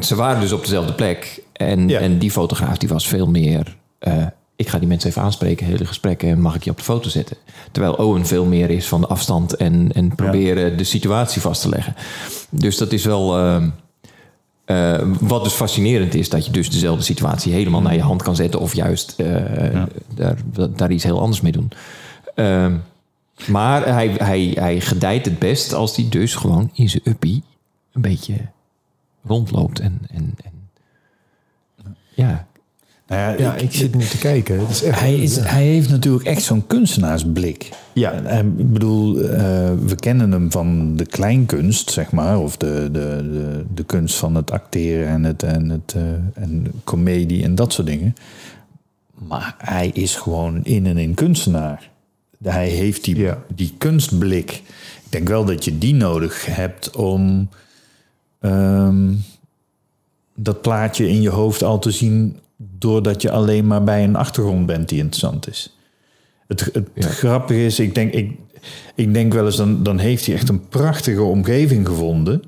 Ze 0.00 0.14
waren 0.14 0.40
dus 0.40 0.52
op 0.52 0.62
dezelfde 0.62 0.92
plek. 0.92 1.42
En, 1.52 1.88
Ja. 1.88 2.00
en 2.00 2.18
die 2.18 2.30
fotograaf 2.30 2.78
die 2.78 2.88
was 2.88 3.08
veel 3.08 3.26
meer. 3.26 3.76
eh, 3.98 4.26
ik 4.56 4.68
ga 4.68 4.78
die 4.78 4.88
mensen 4.88 5.10
even 5.10 5.22
aanspreken, 5.22 5.66
hele 5.66 5.84
gesprekken, 5.84 6.28
en 6.28 6.40
mag 6.40 6.54
ik 6.54 6.64
je 6.64 6.70
op 6.70 6.76
de 6.76 6.82
foto 6.82 7.08
zetten? 7.08 7.36
Terwijl 7.72 7.94
Owen 7.94 8.26
veel 8.26 8.44
meer 8.44 8.70
is 8.70 8.86
van 8.88 9.00
de 9.00 9.06
afstand 9.06 9.56
en, 9.56 9.90
en 9.92 10.14
proberen 10.14 10.76
de 10.78 10.84
situatie 10.84 11.40
vast 11.40 11.62
te 11.62 11.68
leggen. 11.68 11.94
Dus 12.50 12.76
dat 12.76 12.92
is 12.92 13.04
wel. 13.04 13.36
ehm, 13.38 13.68
eh, 14.64 14.98
wat 15.20 15.44
dus 15.44 15.52
fascinerend 15.52 16.14
is, 16.14 16.28
dat 16.28 16.46
je 16.46 16.52
dus 16.52 16.70
dezelfde 16.70 17.02
situatie 17.04 17.52
helemaal 17.52 17.80
naar 17.82 17.94
je 17.94 18.00
hand 18.02 18.22
kan 18.22 18.36
zetten, 18.36 18.60
of 18.60 18.74
juist 18.74 19.14
eh, 19.16 19.26
daar, 20.14 20.36
daar 20.76 20.90
iets 20.90 21.04
heel 21.04 21.20
anders 21.20 21.40
mee 21.40 21.52
doen. 21.52 21.70
Ehm, 22.34 22.76
maar 23.48 23.86
hij, 23.94 24.08
hij, 24.08 24.52
hij 24.54 24.80
gedijt 24.80 25.24
het 25.24 25.38
best 25.38 25.72
als 25.74 25.96
hij 25.96 26.06
dus 26.08 26.34
gewoon 26.34 26.70
in 26.72 26.88
zijn 26.90 27.02
uppie 27.04 27.42
een 27.92 28.02
beetje 28.02 28.34
rondloopt. 29.26 29.80
En, 29.80 29.98
en, 30.10 30.34
en 30.44 30.50
ja, 32.14 32.46
Nou 33.06 33.20
ja, 33.20 33.38
Ja, 33.44 33.54
ik- 33.54 33.60
ik 33.62 33.72
zit 33.72 33.94
nu 33.94 34.04
te 34.04 34.18
kijken. 34.18 34.58
Het 34.60 34.70
is 34.70 34.82
echt, 34.82 35.00
Hij, 35.00 35.14
is, 35.14 35.36
hij 35.36 35.62
heeft 35.64 35.88
natuurlijk 35.90 36.24
echt 36.24 36.42
zo'n 36.42 36.66
kunstenaarsblik. 36.66 37.68
Ja. 37.92 38.12
Ik 38.12 38.72
bedoel, 38.72 39.16
eh, 39.20 39.40
we 39.84 39.94
kennen 40.00 40.32
hem 40.32 40.50
van 40.50 40.96
de 40.96 41.06
kleinkunst, 41.06 41.90
zeg 41.90 42.12
maar. 42.12 42.38
Of 42.40 42.56
de, 42.56 42.88
de, 42.92 43.28
de, 43.32 43.64
de 43.74 43.84
kunst 43.84 44.16
van 44.16 44.34
het 44.34 44.50
acteren 44.50 45.08
en, 45.08 45.24
het, 45.24 45.42
en, 45.42 45.68
het, 45.68 45.94
eh, 45.96 46.02
en 46.42 46.72
comedie 46.84 47.44
en 47.44 47.54
dat 47.54 47.72
soort 47.72 47.86
dingen. 47.86 48.14
Maar 49.28 49.54
hij 49.58 49.88
is 49.88 50.14
gewoon 50.16 50.64
in 50.64 50.86
en 50.86 50.98
in 50.98 51.14
kunstenaar. 51.14 51.90
Hij 52.42 52.68
heeft 52.68 53.04
die, 53.04 53.18
Ja. 53.18 53.42
die 53.54 53.74
kunstblik. 53.78 54.50
Ik 55.04 55.08
denk 55.08 55.28
wel 55.28 55.44
dat 55.44 55.64
je 55.64 55.78
die 55.78 55.94
nodig 55.94 56.46
hebt 56.46 56.96
om 56.96 57.48
ehm, 58.40 59.14
dat 60.34 60.62
plaatje 60.62 61.08
in 61.08 61.22
je 61.22 61.30
hoofd 61.30 61.62
al 61.62 61.78
te 61.78 61.90
zien... 61.90 62.38
doordat 62.56 63.22
je 63.22 63.30
alleen 63.30 63.66
maar 63.66 63.84
bij 63.84 64.04
een 64.04 64.16
achtergrond 64.16 64.66
bent 64.66 64.88
die 64.88 64.98
interessant 64.98 65.48
is. 65.48 65.76
Het, 66.46 66.70
het 66.94 67.04
grappige 67.04 67.64
is, 67.64 67.78
ik 67.78 67.94
denk, 67.94 68.12
ik, 68.12 68.38
ik 68.94 69.14
denk 69.14 69.32
wel 69.32 69.46
eens... 69.46 69.56
Dan, 69.56 69.82
dan 69.82 69.98
heeft 69.98 70.26
hij 70.26 70.34
echt 70.34 70.48
een 70.48 70.68
prachtige 70.68 71.22
omgeving 71.22 71.86
gevonden... 71.86 72.42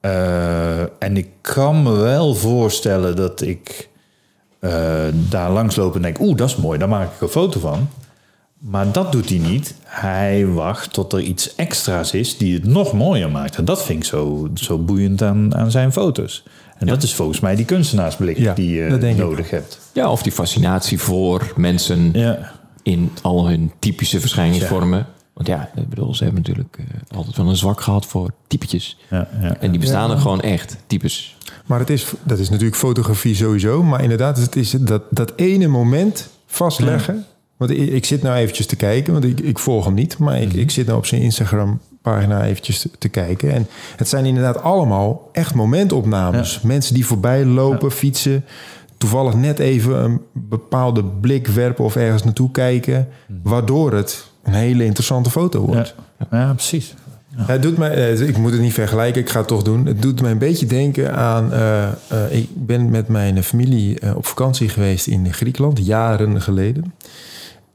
Eh, 0.00 0.80
en 0.80 1.16
ik 1.16 1.28
kan 1.40 1.82
me 1.82 1.92
wel 1.92 2.34
voorstellen 2.34 3.16
dat 3.16 3.40
ik 3.40 3.88
eh, 4.58 5.06
daar 5.28 5.50
langsloop 5.50 5.94
en 5.94 6.02
denk... 6.02 6.20
oeh, 6.20 6.36
dat 6.36 6.48
is 6.48 6.56
mooi, 6.56 6.78
daar 6.78 6.88
maak 6.88 7.14
ik 7.14 7.20
een 7.20 7.28
foto 7.28 7.60
van. 7.60 7.88
Maar 8.58 8.92
dat 8.92 9.12
doet 9.12 9.28
hij 9.28 9.38
niet. 9.38 9.74
Hij 9.84 10.46
wacht 10.46 10.92
tot 10.92 11.12
er 11.12 11.20
iets 11.20 11.54
extra's 11.54 12.12
is 12.12 12.36
die 12.36 12.54
het 12.54 12.64
nog 12.64 12.92
mooier 12.92 13.30
maakt. 13.30 13.56
En 13.56 13.64
dat 13.64 13.84
vind 13.84 13.98
ik 13.98 14.04
zo, 14.08 14.48
zo 14.54 14.78
boeiend 14.78 15.22
aan, 15.22 15.54
aan 15.54 15.70
zijn 15.70 15.92
foto's. 15.92 16.42
En 16.78 16.86
dat 16.86 17.02
is 17.02 17.14
volgens 17.14 17.40
mij 17.40 17.54
die 17.56 17.64
kunstenaarsblik 17.64 18.38
Ja, 18.38 18.54
die 18.54 18.70
je 18.74 18.86
ik 18.86 19.16
nodig 19.16 19.50
hebt. 19.50 19.78
ja, 19.92 20.10
of 20.10 20.22
die 20.22 20.32
fascinatie 20.32 20.98
voor 20.98 21.52
mensen 21.56 22.10
Ja. 22.12 22.52
in 22.82 23.10
al 23.22 23.48
hun 23.48 23.72
typische 23.78 24.20
verschijningsvormen. 24.20 25.06
Want 25.34 25.48
ja, 25.48 25.70
ik 25.76 25.88
bedoel, 25.88 26.14
ze 26.14 26.24
hebben 26.24 26.42
natuurlijk 26.42 26.76
eh, 26.78 27.16
altijd 27.18 27.36
wel 27.36 27.48
een 27.48 27.56
zwak 27.56 27.80
gehad 27.80 28.06
voor 28.06 28.30
typetjes. 28.46 28.98
Ja, 29.10 29.28
ja. 29.40 29.56
En 29.60 29.70
die 29.70 29.80
bestaan 29.80 30.10
er 30.10 30.18
gewoon 30.18 30.40
echt, 30.40 30.76
types. 30.86 31.36
Maar 31.66 31.78
het 31.78 31.90
is, 31.90 32.06
dat 32.22 32.38
is 32.38 32.48
natuurlijk 32.48 32.76
fotografie 32.76 33.34
sowieso. 33.34 33.82
Maar 33.82 34.02
inderdaad, 34.02 34.38
het 34.38 34.56
is 34.56 34.70
dat, 34.70 35.02
dat 35.10 35.32
ene 35.36 35.66
moment 35.66 36.28
vastleggen. 36.46 37.24
Want 37.58 37.70
ik, 37.70 37.78
ik 37.90 38.04
zit 38.04 38.22
nou 38.22 38.36
eventjes 38.36 38.66
te 38.66 38.76
kijken, 38.76 39.12
want 39.12 39.24
ik, 39.24 39.40
ik 39.40 39.58
volg 39.58 39.84
hem 39.84 39.94
niet. 39.94 40.18
Maar 40.18 40.40
ik, 40.40 40.52
ik 40.52 40.70
zit 40.70 40.86
nou 40.86 40.98
op 40.98 41.06
zijn 41.06 41.20
Instagram 41.20 41.80
pagina 42.02 42.44
eventjes 42.44 42.80
te, 42.80 42.90
te 42.98 43.08
kijken. 43.08 43.52
En 43.52 43.66
het 43.96 44.08
zijn 44.08 44.24
inderdaad 44.24 44.62
allemaal 44.62 45.28
echt 45.32 45.54
momentopnames. 45.54 46.60
Mensen 46.60 46.94
die 46.94 47.06
voorbij 47.06 47.44
lopen, 47.44 47.90
fietsen. 47.92 48.44
Toevallig 48.98 49.34
net 49.34 49.58
even 49.58 50.04
een 50.04 50.20
bepaalde 50.32 51.04
blik 51.04 51.46
werpen 51.46 51.84
of 51.84 51.96
ergens 51.96 52.24
naartoe 52.24 52.50
kijken. 52.50 53.08
Waardoor 53.42 53.92
het 53.92 54.26
een 54.42 54.52
hele 54.54 54.84
interessante 54.84 55.30
foto 55.30 55.60
wordt. 55.60 55.94
Ja. 56.30 56.38
Ja, 56.38 56.52
precies. 56.52 56.94
Het 57.36 57.62
doet 57.62 57.76
mij, 57.76 57.94
eh, 57.94 58.28
ik 58.28 58.36
moet 58.38 58.52
het 58.52 58.60
niet 58.60 58.72
vergelijken, 58.72 59.20
ik 59.20 59.30
ga 59.30 59.38
het 59.38 59.48
toch 59.48 59.62
doen. 59.62 59.86
Het 59.86 60.02
doet 60.02 60.20
mij 60.20 60.30
een 60.30 60.38
beetje 60.38 60.66
denken 60.66 61.14
aan. 61.16 61.52
eh, 61.52 61.86
eh, 61.88 61.92
ik 62.30 62.48
ben 62.54 62.90
met 62.90 63.08
mijn 63.08 63.42
familie 63.42 64.14
op 64.16 64.26
vakantie 64.26 64.68
geweest 64.68 65.06
in 65.06 65.32
Griekenland, 65.32 65.86
jaren 65.86 66.40
geleden. 66.42 66.92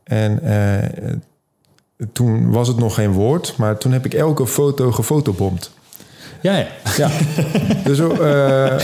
En 0.03 0.39
eh, 0.43 1.13
toen 2.13 2.51
was 2.51 2.67
het 2.67 2.77
nog 2.77 2.93
geen 2.95 3.11
woord, 3.11 3.53
maar 3.57 3.77
toen 3.77 3.91
heb 3.91 4.05
ik 4.05 4.13
elke 4.13 4.47
foto 4.47 4.91
gefotobomd. 4.91 5.71
Ja, 6.41 6.57
ja. 6.57 6.67
Ja. 6.97 7.09
dus 7.85 7.99
eh, 7.99 8.73
eh, 8.75 8.79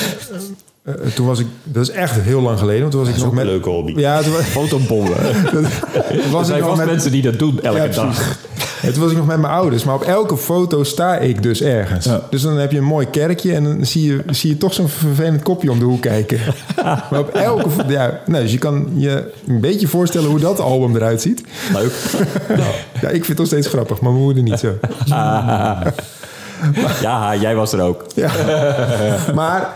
toen 1.16 1.26
was 1.26 1.40
ik, 1.40 1.48
dat 1.64 1.84
is 1.84 1.90
echt 1.90 2.22
heel 2.22 2.42
lang 2.42 2.60
geleden. 2.60 2.80
Want 2.82 2.92
toen 2.92 3.00
was 3.02 3.10
ik 3.10 3.16
Dat 3.16 3.26
is 3.26 3.32
nog 3.32 3.40
ook 3.40 3.40
een 3.40 3.46
met. 3.46 3.56
leuke 3.64 3.70
hobby. 3.70 4.00
Ja, 4.00 4.22
toen 4.22 4.34
was, 4.38 4.44
Fotobommen. 4.44 5.18
Er 5.20 6.30
was 6.32 6.42
ik 6.42 6.54
zijn 6.54 6.64
vast 6.64 6.78
met, 6.78 6.86
mensen 6.86 7.12
die 7.12 7.22
dat 7.22 7.40
doen 7.40 7.60
elke 7.62 7.78
Ja, 7.82 7.88
dag. 7.88 8.38
Toen 8.82 9.00
was 9.00 9.12
ik 9.12 9.18
nog 9.18 9.26
met 9.26 9.40
mijn 9.40 9.54
ouders. 9.54 9.84
Maar 9.84 9.96
op 9.96 10.02
elke 10.02 10.38
foto 10.38 10.84
sta 10.84 11.18
ik 11.18 11.44
dus 11.44 11.62
ergens. 11.62 12.06
Ja. 12.06 12.22
Dus 12.30 12.42
dan 12.42 12.58
heb 12.58 12.72
je 12.72 12.78
een 12.78 12.84
mooi 12.84 13.10
kerkje... 13.10 13.54
en 13.54 13.64
dan 13.64 13.86
zie 13.86 14.04
je, 14.04 14.24
zie 14.30 14.50
je 14.50 14.58
toch 14.58 14.74
zo'n 14.74 14.90
vervelend 14.90 15.44
kopje 15.44 15.72
om 15.72 15.80
de 15.80 15.86
hoek 15.86 16.02
kijken. 16.02 16.40
maar 17.10 17.20
op 17.20 17.30
elke... 17.30 17.70
Ja, 17.88 18.20
nou, 18.26 18.44
dus 18.44 18.52
je 18.52 18.58
kan 18.58 18.90
je 18.96 19.32
een 19.48 19.60
beetje 19.60 19.88
voorstellen 19.88 20.30
hoe 20.30 20.40
dat 20.40 20.60
album 20.60 20.96
eruit 20.96 21.22
ziet. 21.22 21.44
Leuk. 21.74 21.92
Ja, 23.02 23.08
ik 23.08 23.26
vind 23.26 23.28
het 23.28 23.38
nog 23.38 23.48
steeds 23.48 23.68
grappig, 23.68 24.02
maar 24.02 24.12
mijn 24.12 24.24
moeder 24.24 24.44
niet 24.44 24.60
zo. 24.60 24.74
Ja, 27.02 27.36
jij 27.36 27.56
was 27.56 27.74
er 27.74 27.82
ook. 27.82 28.06
Maar 29.36 29.74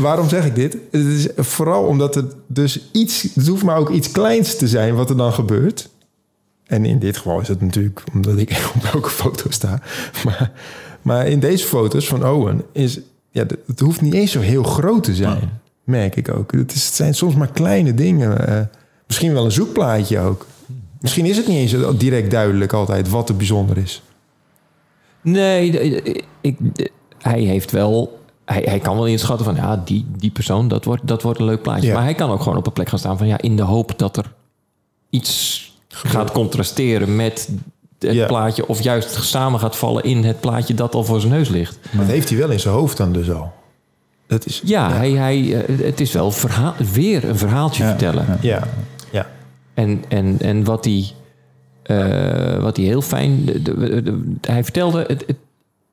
waarom 0.00 0.28
zeg 0.28 0.44
ik 0.44 0.54
dit? 0.54 0.76
Het 0.90 1.06
is 1.06 1.28
vooral 1.36 1.82
omdat 1.82 2.14
het 2.14 2.34
dus 2.46 2.80
iets... 2.92 3.26
Het 3.34 3.46
hoeft 3.46 3.62
maar 3.62 3.76
ook 3.76 3.90
iets 3.90 4.10
kleins 4.10 4.56
te 4.56 4.68
zijn 4.68 4.94
wat 4.94 5.10
er 5.10 5.16
dan 5.16 5.32
gebeurt. 5.32 5.88
En 6.66 6.84
in 6.84 6.98
dit 6.98 7.16
geval 7.16 7.40
is 7.40 7.48
het 7.48 7.60
natuurlijk 7.60 8.02
omdat 8.12 8.38
ik 8.38 8.70
op 8.76 8.84
elke 8.92 9.10
foto 9.10 9.50
sta. 9.50 9.80
Maar, 10.24 10.52
maar 11.02 11.26
in 11.26 11.40
deze 11.40 11.66
foto's 11.66 12.06
van 12.08 12.26
Owen 12.26 12.62
is... 12.72 13.00
Ja, 13.30 13.44
het 13.66 13.80
hoeft 13.80 14.00
niet 14.00 14.14
eens 14.14 14.32
zo 14.32 14.40
heel 14.40 14.62
groot 14.62 15.04
te 15.04 15.14
zijn. 15.14 15.60
Merk 15.84 16.16
ik 16.16 16.28
ook. 16.28 16.52
Het, 16.52 16.74
is, 16.74 16.84
het 16.84 16.94
zijn 16.94 17.14
soms 17.14 17.34
maar 17.34 17.50
kleine 17.50 17.94
dingen. 17.94 18.48
eh, 18.48 18.60
misschien 19.06 19.32
wel 19.32 19.44
een 19.44 19.52
zoekplaatje 19.52 20.18
ook. 20.18 20.46
Misschien 21.00 21.26
is 21.26 21.36
het 21.36 21.46
niet 21.46 21.72
eens 21.72 21.98
direct 21.98 22.30
duidelijk 22.30 22.72
altijd 22.72 23.08
wat 23.08 23.28
er 23.28 23.36
bijzonder 23.36 23.78
is. 23.78 24.02
Nee, 25.20 25.70
ik, 26.40 26.56
hij 27.18 27.40
heeft 27.40 27.70
wel... 27.70 28.20
Hij, 28.44 28.62
hij 28.64 28.78
kan 28.78 28.96
wel 28.96 29.06
inschatten 29.06 29.44
van, 29.46 29.54
ja, 29.54 29.82
die, 29.84 30.06
die 30.16 30.30
persoon, 30.30 30.68
dat 30.68 30.84
wordt, 30.84 31.06
dat 31.06 31.22
wordt 31.22 31.38
een 31.38 31.44
leuk 31.44 31.62
plaatje. 31.62 31.86
Ja. 31.86 31.94
Maar 31.94 32.02
hij 32.02 32.14
kan 32.14 32.30
ook 32.30 32.42
gewoon 32.42 32.58
op 32.58 32.66
een 32.66 32.72
plek 32.72 32.88
gaan 32.88 32.98
staan 32.98 33.18
van, 33.18 33.26
ja, 33.26 33.40
in 33.40 33.56
de 33.56 33.62
hoop 33.62 33.98
dat 33.98 34.16
er 34.16 34.32
iets 35.10 35.64
gaat 36.04 36.32
contrasteren 36.32 37.16
met 37.16 37.48
het 37.98 38.12
Ja. 38.14 38.26
plaatje... 38.26 38.68
of 38.68 38.82
juist 38.82 39.14
samen 39.24 39.60
gaat 39.60 39.76
vallen 39.76 40.02
in 40.04 40.24
het 40.24 40.40
plaatje 40.40 40.74
dat 40.74 40.94
al 40.94 41.04
voor 41.04 41.20
zijn 41.20 41.32
neus 41.32 41.48
ligt. 41.48 41.78
Dat 41.90 42.06
heeft 42.06 42.28
hij 42.28 42.38
wel 42.38 42.50
in 42.50 42.60
zijn 42.60 42.74
hoofd 42.74 42.96
dan 42.96 43.12
dus 43.12 43.30
al. 43.30 43.52
Dat 44.26 44.46
is... 44.46 44.62
Ja, 44.64 44.92
Hij, 44.92 45.10
hij, 45.10 45.64
eh, 45.64 45.78
het 45.86 46.00
is 46.00 46.12
wel 46.12 46.30
verhaal, 46.30 46.74
weer 46.92 47.28
een 47.28 47.38
verhaaltje 47.38 47.82
Ja, 47.82 47.88
vertellen. 47.88 48.38
ja. 48.40 48.62
Ja. 49.10 49.26
En, 49.74 50.04
en, 50.08 50.36
en 50.40 50.64
wat 50.64 50.84
hij, 50.84 51.06
eh, 51.82 52.62
wat 52.62 52.76
hij 52.76 52.86
heel 52.86 53.02
fijn... 53.02 53.44
de- 53.44 53.62
de- 53.62 54.02
de- 54.02 54.34
hij 54.40 54.62
vertelde, 54.64 55.04
het, 55.08 55.24
het- 55.26 55.36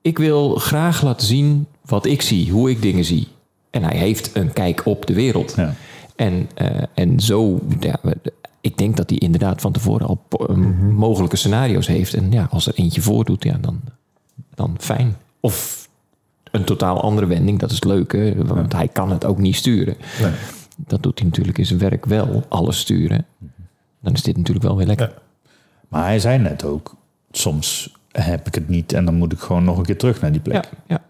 ik 0.01 0.17
wil 0.17 0.55
graag 0.55 1.01
laten 1.03 1.27
zien 1.27 1.65
wat 1.85 2.05
ik 2.05 2.21
zie, 2.21 2.51
hoe 2.51 2.69
ik 2.69 2.81
dingen 2.81 3.05
zie. 3.05 3.27
En 3.69 3.83
hij 3.83 3.97
heeft 3.97 4.29
een 4.35 4.53
kijk 4.53 4.81
op 4.85 5.05
de 5.05 5.13
wereld. 5.13 5.53
Ja. 5.57 5.73
En, 6.15 6.49
eh, 6.55 6.67
en 6.93 7.19
zo, 7.19 7.59
ja, 7.79 7.95
ik 8.63 8.77
denk 8.77 8.97
dat 8.97 9.09
hij 9.09 9.19
inderdaad 9.19 9.61
van 9.61 9.71
tevoren 9.71 10.07
al 10.07 10.15
po- 10.27 10.45
eh, 10.45 10.55
mogelijke 10.91 11.35
scenario's 11.35 11.87
heeft. 11.87 12.13
En 12.13 12.31
ja, 12.31 12.47
als 12.49 12.67
er 12.67 12.73
eentje 12.75 13.01
voordoet, 13.01 13.43
ja, 13.43 13.57
dan, 13.61 13.81
dan 14.55 14.75
fijn. 14.79 15.15
Of 15.39 15.89
een 16.51 16.63
totaal 16.63 17.01
andere 17.01 17.27
wending, 17.27 17.59
dat 17.59 17.71
is 17.71 17.83
leuk, 17.83 18.11
hè? 18.11 18.45
want 18.45 18.73
hij 18.73 18.87
kan 18.87 19.11
het 19.11 19.25
ook 19.25 19.37
niet 19.37 19.55
sturen. 19.55 19.95
Dat 20.77 21.03
doet 21.03 21.19
hij 21.19 21.27
natuurlijk 21.27 21.57
in 21.57 21.65
zijn 21.65 21.79
werk 21.79 22.05
wel, 22.05 22.43
alles 22.49 22.79
sturen. 22.79 23.25
Dan 24.01 24.13
is 24.13 24.21
dit 24.21 24.37
natuurlijk 24.37 24.65
wel 24.65 24.77
weer 24.77 24.87
lekker. 24.87 25.07
Ja. 25.15 25.21
Maar 25.87 26.03
hij 26.03 26.19
zei 26.19 26.37
net 26.37 26.63
ook, 26.63 26.95
soms 27.31 27.95
heb 28.11 28.47
ik 28.47 28.55
het 28.55 28.69
niet 28.69 28.93
en 28.93 29.05
dan 29.05 29.15
moet 29.15 29.31
ik 29.31 29.39
gewoon 29.39 29.63
nog 29.63 29.77
een 29.77 29.85
keer 29.85 29.97
terug 29.97 30.21
naar 30.21 30.31
die 30.31 30.41
plek. 30.41 30.63
Ja, 30.63 30.69
ja. 30.87 31.01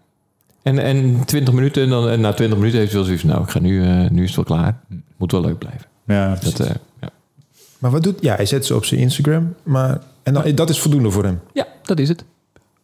En, 0.62 0.78
en 0.78 1.24
20 1.24 1.54
minuten, 1.54 1.82
en 1.82 1.88
dan, 1.88 2.08
en 2.08 2.20
na 2.20 2.32
20 2.32 2.58
minuten 2.58 2.78
heeft 2.78 2.92
hij 2.92 3.00
wel 3.00 3.08
zoiets 3.08 3.24
nou, 3.24 3.42
ik 3.42 3.50
ga 3.50 3.58
nu, 3.58 3.82
eh, 3.84 4.10
nu 4.10 4.22
is 4.22 4.36
het 4.36 4.48
wel 4.48 4.58
klaar. 4.58 4.80
Moet 5.16 5.32
wel 5.32 5.40
leuk 5.40 5.58
blijven. 5.58 5.86
Ja, 6.06 6.28
Dat, 6.30 6.38
precies. 6.54 6.74
Maar 7.84 7.92
wat 7.92 8.02
doet... 8.02 8.18
Ja, 8.20 8.34
hij 8.34 8.46
zet 8.46 8.66
ze 8.66 8.74
op 8.74 8.84
zijn 8.84 9.00
Instagram. 9.00 9.54
Maar, 9.62 10.00
en 10.22 10.34
dan, 10.34 10.54
dat 10.54 10.70
is 10.70 10.78
voldoende 10.78 11.10
voor 11.10 11.24
hem. 11.24 11.40
ja, 11.52 11.66
dat 11.82 11.98
is 11.98 12.08
het. 12.08 12.24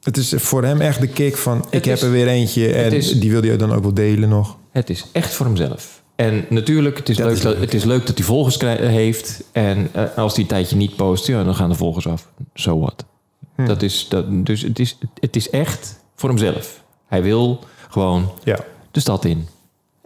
Het 0.02 0.16
is 0.16 0.34
voor 0.36 0.64
hem 0.64 0.80
echt 0.80 1.00
de 1.00 1.06
kick 1.06 1.36
van... 1.36 1.64
ik 1.70 1.84
heb 1.84 1.98
er 2.00 2.10
weer 2.10 2.26
eentje 2.28 2.72
en 2.72 2.92
is- 2.92 3.20
die 3.20 3.30
wil 3.30 3.42
hij 3.42 3.56
dan 3.56 3.72
ook 3.72 3.82
wel 3.82 3.94
delen 3.94 4.28
nog. 4.28 4.56
Het 4.70 4.90
is 4.90 5.04
echt 5.12 5.32
voor 5.32 5.46
hemzelf. 5.46 6.02
En 6.16 6.44
natuurlijk, 6.48 6.96
het 6.96 7.08
is, 7.08 7.16
Dat 7.16 7.26
leuk, 7.26 7.36
is 7.36 7.42
dat, 7.42 7.56
het 7.56 7.74
is 7.74 7.84
leuk 7.84 8.06
dat 8.06 8.16
hij 8.16 8.26
volgers 8.26 8.60
heeft. 8.78 9.42
En 9.52 9.88
eh, 9.92 10.04
als 10.16 10.32
hij 10.32 10.42
een 10.42 10.48
tijdje 10.48 10.76
niet 10.76 10.96
post, 10.96 11.26
ja, 11.26 11.44
dan 11.44 11.54
gaan 11.54 11.68
de 11.68 11.74
volgers 11.74 12.06
af. 12.06 12.28
So 12.54 12.78
what? 12.78 13.04
Hm. 13.56 13.66
Dat 13.66 13.82
is, 13.82 14.06
dat, 14.08 14.46
dus 14.46 14.62
het 14.62 14.78
is, 14.78 14.98
het 15.20 15.36
is 15.36 15.50
echt 15.50 16.00
voor 16.14 16.28
hemzelf. 16.28 16.82
Hij 17.06 17.22
wil 17.22 17.60
gewoon 17.90 18.30
Ja. 18.44 18.58
de 18.90 19.00
stad 19.00 19.24
in. 19.24 19.46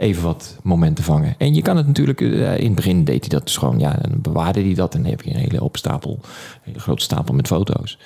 Even 0.05 0.23
wat 0.23 0.57
momenten 0.63 1.05
vangen. 1.05 1.35
En 1.39 1.55
je 1.55 1.63
kan 1.63 1.77
het 1.77 1.87
natuurlijk... 1.87 2.21
eh, 2.21 2.59
in 2.59 2.65
het 2.65 2.75
begin 2.75 3.05
deed 3.05 3.21
hij 3.21 3.29
dat 3.29 3.45
dus 3.45 3.57
gewoon... 3.57 3.79
Ja, 3.79 3.93
dan 4.01 4.21
bewaarde 4.21 4.61
hij 4.61 4.75
dat. 4.75 4.95
En 4.95 5.03
dan 5.03 5.11
heb 5.11 5.23
je 5.23 5.31
een 5.31 5.41
hele 5.41 5.61
open 5.63 5.79
stapel... 5.79 6.19
Een 6.23 6.61
hele 6.63 6.79
grote 6.79 7.03
stapel 7.03 7.35
met 7.35 7.47
foto's. 7.47 7.99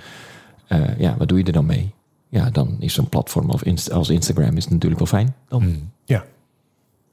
Eh, 0.66 0.98
ja, 0.98 1.14
wat 1.18 1.28
doe 1.28 1.38
je 1.38 1.44
er 1.44 1.52
dan 1.52 1.66
mee? 1.66 1.90
Ja, 2.28 2.50
dan 2.50 2.76
is 2.78 2.94
zo'n 2.94 3.08
platform 3.08 3.50
als, 3.50 3.62
Inst- 3.62 3.92
als 3.92 4.08
Instagram 4.08 4.56
is 4.56 4.68
natuurlijk 4.68 4.98
wel 5.00 5.08
fijn. 5.08 5.34
Dan. 5.48 5.90
Ja. 6.04 6.24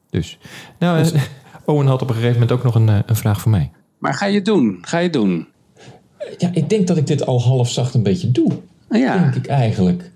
Dus, 0.09 0.37
nou, 0.79 0.99
eh, 0.99 1.21
Owen 1.65 1.87
had 1.87 2.01
op 2.01 2.07
een 2.09 2.15
gegeven 2.15 2.33
moment 2.33 2.51
ook 2.51 2.63
nog 2.63 2.75
een, 2.75 2.87
een 2.87 3.15
vraag 3.15 3.41
voor 3.41 3.51
mij. 3.51 3.71
Maar 3.97 4.13
ga 4.13 4.25
je 4.25 4.35
het 4.35 4.45
doen? 4.45 4.77
Ga 4.81 4.97
je 4.97 5.03
het 5.03 5.13
doen? 5.13 5.47
Ja, 6.37 6.49
ik 6.53 6.69
denk 6.69 6.87
dat 6.87 6.97
ik 6.97 7.07
dit 7.07 7.25
al 7.25 7.41
half 7.41 7.69
zacht 7.69 7.93
een 7.93 8.03
beetje 8.03 8.31
doe. 8.31 8.51
Ja. 8.89 9.33
ik 9.33 9.47
eigenlijk. 9.47 10.11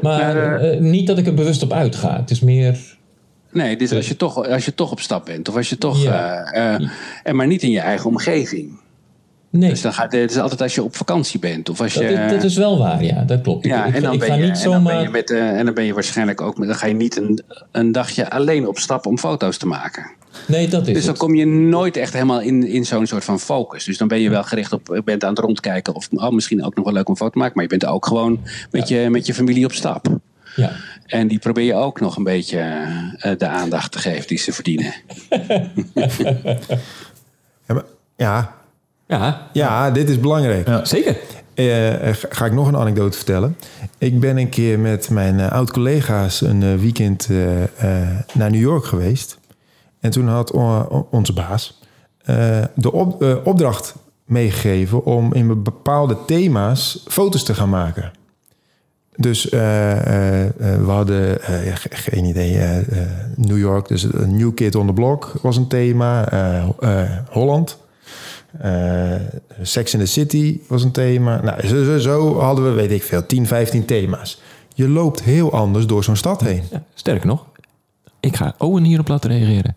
Maar 0.00 0.34
Maar, 0.34 0.80
niet 0.80 1.06
dat 1.06 1.18
ik 1.18 1.26
er 1.26 1.34
bewust 1.34 1.62
op 1.62 1.72
uitga. 1.72 2.16
Het 2.16 2.30
is 2.30 2.40
meer... 2.40 2.93
Nee, 3.54 3.76
dus 3.76 3.92
als 3.92 4.08
je, 4.08 4.16
toch, 4.16 4.48
als 4.48 4.64
je 4.64 4.74
toch 4.74 4.90
op 4.90 5.00
stap 5.00 5.24
bent. 5.24 5.48
Of 5.48 5.56
als 5.56 5.68
je 5.68 5.78
toch... 5.78 6.02
Ja. 6.02 6.42
eh, 6.52 6.74
eh, 6.74 6.88
en 7.22 7.36
maar 7.36 7.46
niet 7.46 7.62
in 7.62 7.70
je 7.70 7.80
eigen 7.80 8.06
omgeving. 8.10 8.82
Nee, 9.50 9.70
Dus 9.70 9.80
dan 9.80 9.92
gaat, 9.92 10.12
het 10.12 10.30
is 10.30 10.38
altijd 10.38 10.62
als 10.62 10.74
je 10.74 10.82
op 10.82 10.96
vakantie 10.96 11.38
bent. 11.40 11.68
Of 11.68 11.80
als 11.80 11.94
je, 11.94 12.00
dat, 12.00 12.10
is, 12.26 12.30
dat 12.30 12.42
is 12.44 12.56
wel 12.56 12.78
waar, 12.78 13.04
ja. 13.04 13.22
Dat 13.22 13.40
klopt. 13.40 13.64
ja, 13.64 13.84
ik, 13.84 13.94
en 13.94 14.02
dan, 14.02 14.12
ik 14.12 14.18
ben 14.18 14.28
ga 14.28 14.34
je, 14.34 14.42
niet 14.44 14.62
en, 14.64 14.70
dan 14.70 14.82
ben 14.82 14.92
zomaar... 14.92 15.02
je 15.02 15.08
met, 15.08 15.30
eh, 15.30 15.58
en 15.58 15.64
dan 15.64 15.74
ben 15.74 15.84
je 15.84 15.94
waarschijnlijk 15.94 16.40
ook... 16.40 16.58
met- 16.58 16.68
Dan 16.68 16.76
ga 16.76 16.86
je 16.86 16.94
niet 16.94 17.16
een, 17.16 17.42
een 17.72 17.92
dagje 17.92 18.30
alleen 18.30 18.66
op 18.68 18.78
stap 18.78 19.06
om 19.06 19.18
foto's 19.18 19.56
te 19.56 19.66
maken. 19.66 20.10
Nee, 20.46 20.68
dat 20.68 20.86
is 20.86 20.94
Dus 20.94 21.02
dan 21.02 21.10
het. 21.12 21.18
kom 21.22 21.34
je 21.34 21.46
nooit 21.46 21.96
echt 21.96 22.12
helemaal 22.12 22.40
in, 22.40 22.66
in 22.66 22.84
zo'n 22.84 23.06
soort 23.06 23.24
van 23.24 23.40
focus. 23.40 23.84
Dus 23.84 23.98
dan 23.98 24.08
ben 24.08 24.20
je 24.20 24.30
wel 24.30 24.42
gericht 24.42 24.72
op, 24.72 24.90
je 24.94 25.02
bent 25.04 25.24
aan 25.24 25.30
het 25.30 25.38
rondkijken. 25.38 25.94
Of 25.94 26.08
oh, 26.12 26.30
misschien 26.30 26.64
ook 26.64 26.74
nog 26.74 26.84
wel 26.84 26.94
leuk 26.94 27.08
om 27.08 27.16
foto 27.16 27.30
te 27.30 27.38
maken. 27.38 27.52
Maar 27.54 27.64
je 27.64 27.70
bent 27.78 27.86
ook 27.86 28.06
gewoon 28.06 28.40
met, 28.70 28.88
je, 28.88 29.06
met 29.10 29.26
je 29.26 29.34
familie 29.34 29.64
op 29.64 29.72
stap. 29.72 30.06
Ja. 30.56 30.72
En 31.06 31.28
die 31.28 31.38
probeer 31.38 31.64
je 31.64 31.74
ook 31.74 32.00
nog 32.00 32.16
een 32.16 32.24
beetje 32.24 32.58
eh, 33.18 33.32
de 33.38 33.46
aandacht 33.48 33.92
te 33.92 33.98
geven 33.98 34.26
die 34.26 34.38
ze 34.38 34.52
verdienen. 34.52 34.94
Ja, 37.66 37.74
maar- 37.74 37.84
ja, 38.16 38.54
ja, 39.06 39.48
ja, 39.52 39.90
dit 39.90 40.08
is 40.08 40.20
belangrijk. 40.20 40.66
Ja. 40.66 40.84
zeker. 40.84 41.16
Eh, 41.54 42.12
ga 42.14 42.28
ga 42.30 42.44
ik 42.46 42.52
nog 42.52 42.68
een 42.68 42.76
anekdote 42.76 43.16
vertellen. 43.16 43.56
Ik 43.98 44.20
ben 44.20 44.36
een 44.36 44.48
keer 44.48 44.78
met 44.78 45.10
mijn 45.10 45.40
eh, 45.40 45.52
oud-collega's 45.52 46.40
een 46.40 46.62
eh, 46.62 46.74
weekend 46.74 47.26
eh, 47.30 47.62
eh, 47.62 48.08
naar 48.34 48.50
New 48.50 48.60
York 48.60 48.84
geweest. 48.84 49.38
En 50.00 50.10
toen 50.10 50.28
had 50.28 50.50
onze 51.10 51.32
baas 51.32 51.80
eh, 52.24 52.62
de 52.74 52.92
op- 52.92 53.22
eh, 53.22 53.36
opdracht 53.44 53.94
meegegeven 54.24 55.04
om 55.04 55.32
in 55.34 55.62
bepaalde 55.62 56.16
thema's 56.26 57.04
foto's 57.08 57.44
te 57.44 57.54
gaan 57.54 57.68
maken. 57.70 58.12
Dus 59.16 59.48
eh, 59.48 59.92
eh, 59.92 60.44
eh, 60.44 60.52
we 60.84 60.90
hadden, 60.90 61.38
geen 61.90 62.24
idee, 62.24 62.84
New 63.36 63.58
York, 63.58 63.88
dus 63.88 64.06
New 64.26 64.54
Kid 64.54 64.74
on 64.74 64.86
the 64.86 64.92
Block 64.92 65.32
was 65.42 65.56
een 65.56 65.66
thema. 65.66 66.28
Holland, 67.30 67.78
Sex 69.62 69.94
in 69.94 70.00
the 70.00 70.06
City 70.06 70.60
was 70.68 70.82
een 70.82 70.90
thema. 70.90 71.42
Nou, 71.42 71.66
zo, 71.66 71.98
zo, 71.98 72.40
hadden 72.40 72.64
we, 72.64 72.70
weet 72.70 72.90
ik 72.90 73.02
veel, 73.02 73.26
10, 73.26 73.46
15 73.46 73.84
thema's. 73.84 74.40
Je 74.74 74.88
loopt 74.88 75.22
heel 75.22 75.52
anders 75.52 75.86
door 75.86 76.04
zo'n 76.04 76.16
stad 76.16 76.40
heen. 76.40 76.62
Ja, 76.70 76.82
sterker 76.94 77.26
nog, 77.26 77.46
ik 78.20 78.36
ga 78.36 78.54
Owen 78.58 78.84
hierop 78.84 79.08
laten 79.08 79.30
reageren. 79.30 79.76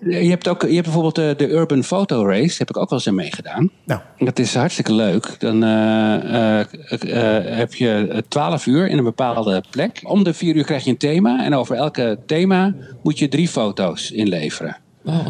Je 0.00 0.28
hebt, 0.28 0.48
ook, 0.48 0.62
je 0.62 0.72
hebt 0.72 0.84
bijvoorbeeld 0.84 1.14
de, 1.14 1.34
de 1.36 1.48
Urban 1.48 1.84
Photo 1.84 2.26
Race, 2.26 2.54
heb 2.58 2.70
ik 2.70 2.76
ook 2.76 2.90
wel 2.90 2.98
eens 2.98 3.08
aan 3.08 3.14
meegedaan. 3.14 3.70
Nou, 3.84 4.00
Dat 4.18 4.38
is 4.38 4.54
hartstikke 4.54 4.92
leuk. 4.92 5.36
Dan 5.38 5.64
eh, 5.64 6.60
eh, 6.60 6.66
eh, 6.90 7.56
heb 7.56 7.74
je 7.74 8.24
12 8.28 8.66
uur 8.66 8.88
in 8.88 8.98
een 8.98 9.04
bepaalde 9.04 9.62
plek. 9.70 10.00
Om 10.02 10.24
de 10.24 10.34
vier 10.34 10.56
uur 10.56 10.64
krijg 10.64 10.84
je 10.84 10.90
een 10.90 10.96
thema. 10.96 11.44
En 11.44 11.54
over 11.54 11.76
elke 11.76 12.18
thema 12.26 12.74
moet 13.02 13.18
je 13.18 13.28
drie 13.28 13.48
foto's 13.48 14.10
inleveren. 14.10 14.76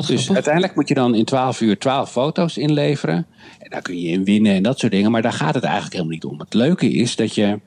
dus 0.07 0.33
uiteindelijk 0.33 0.75
moet 0.75 0.89
je 0.89 0.95
dan 0.95 1.15
in 1.15 1.25
12 1.25 1.61
uur 1.61 1.79
12 1.79 2.11
foto's 2.11 2.57
inleveren. 2.57 3.27
En 3.59 3.71
daar 3.71 3.83
kun 3.83 4.01
je 4.01 4.09
in 4.09 4.25
winnen 4.25 4.55
en 4.55 4.63
dat 4.63 4.79
soort 4.79 4.93
dingen. 4.93 5.11
Maar 5.11 5.23
daar 5.23 5.33
gaat 5.33 5.55
het 5.55 5.65
eigenlijk 5.65 5.93
helemaal 5.93 6.15
niet 6.15 6.25
om. 6.25 6.39
Het 6.39 6.55
leuke 6.55 6.91
is 6.91 7.17
dat 7.17 7.35
je, 7.35 7.61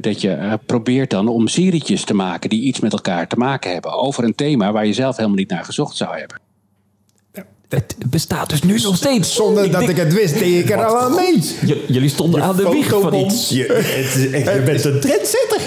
dat 0.00 0.20
je 0.20 0.30
eh, 0.30 0.52
probeert 0.66 1.10
dan 1.10 1.28
om 1.28 1.48
serietjes 1.48 2.04
te 2.04 2.14
maken 2.14 2.50
die 2.50 2.62
iets 2.62 2.80
met 2.80 2.92
elkaar 2.92 3.28
te 3.28 3.36
maken 3.36 3.72
hebben. 3.72 3.92
Over 3.92 4.24
een 4.24 4.34
thema 4.34 4.72
waar 4.72 4.86
je 4.86 4.92
zelf 4.92 5.16
helemaal 5.16 5.38
niet 5.38 5.50
naar 5.50 5.64
gezocht 5.64 5.96
zou 5.96 6.18
hebben. 6.18 6.42
Het 7.68 7.96
bestaat 8.10 8.50
dus 8.50 8.62
nu 8.62 8.78
nog 8.80 8.96
steeds. 8.96 9.34
zonder 9.34 9.70
dat 9.70 9.88
ik 9.88 9.96
het 9.96 10.12
wist, 10.12 10.38
deed 10.38 10.64
ik 10.64 10.70
er 10.70 10.84
al 10.84 10.98
aan 11.00 11.14
mee. 11.14 11.38
J- 11.66 11.74
jullie 11.86 12.08
stonden 12.08 12.42
aan 12.42 12.56
de 12.56 12.68
wieg 12.70 12.88
van 12.88 13.14
iets. 13.14 13.48
Je, 13.48 13.62
het 13.82 14.14
is 14.24 14.30
echt, 14.30 14.54
je 14.54 14.62
bent 14.64 14.84
een 14.84 15.00
trendsetter. 15.00 15.60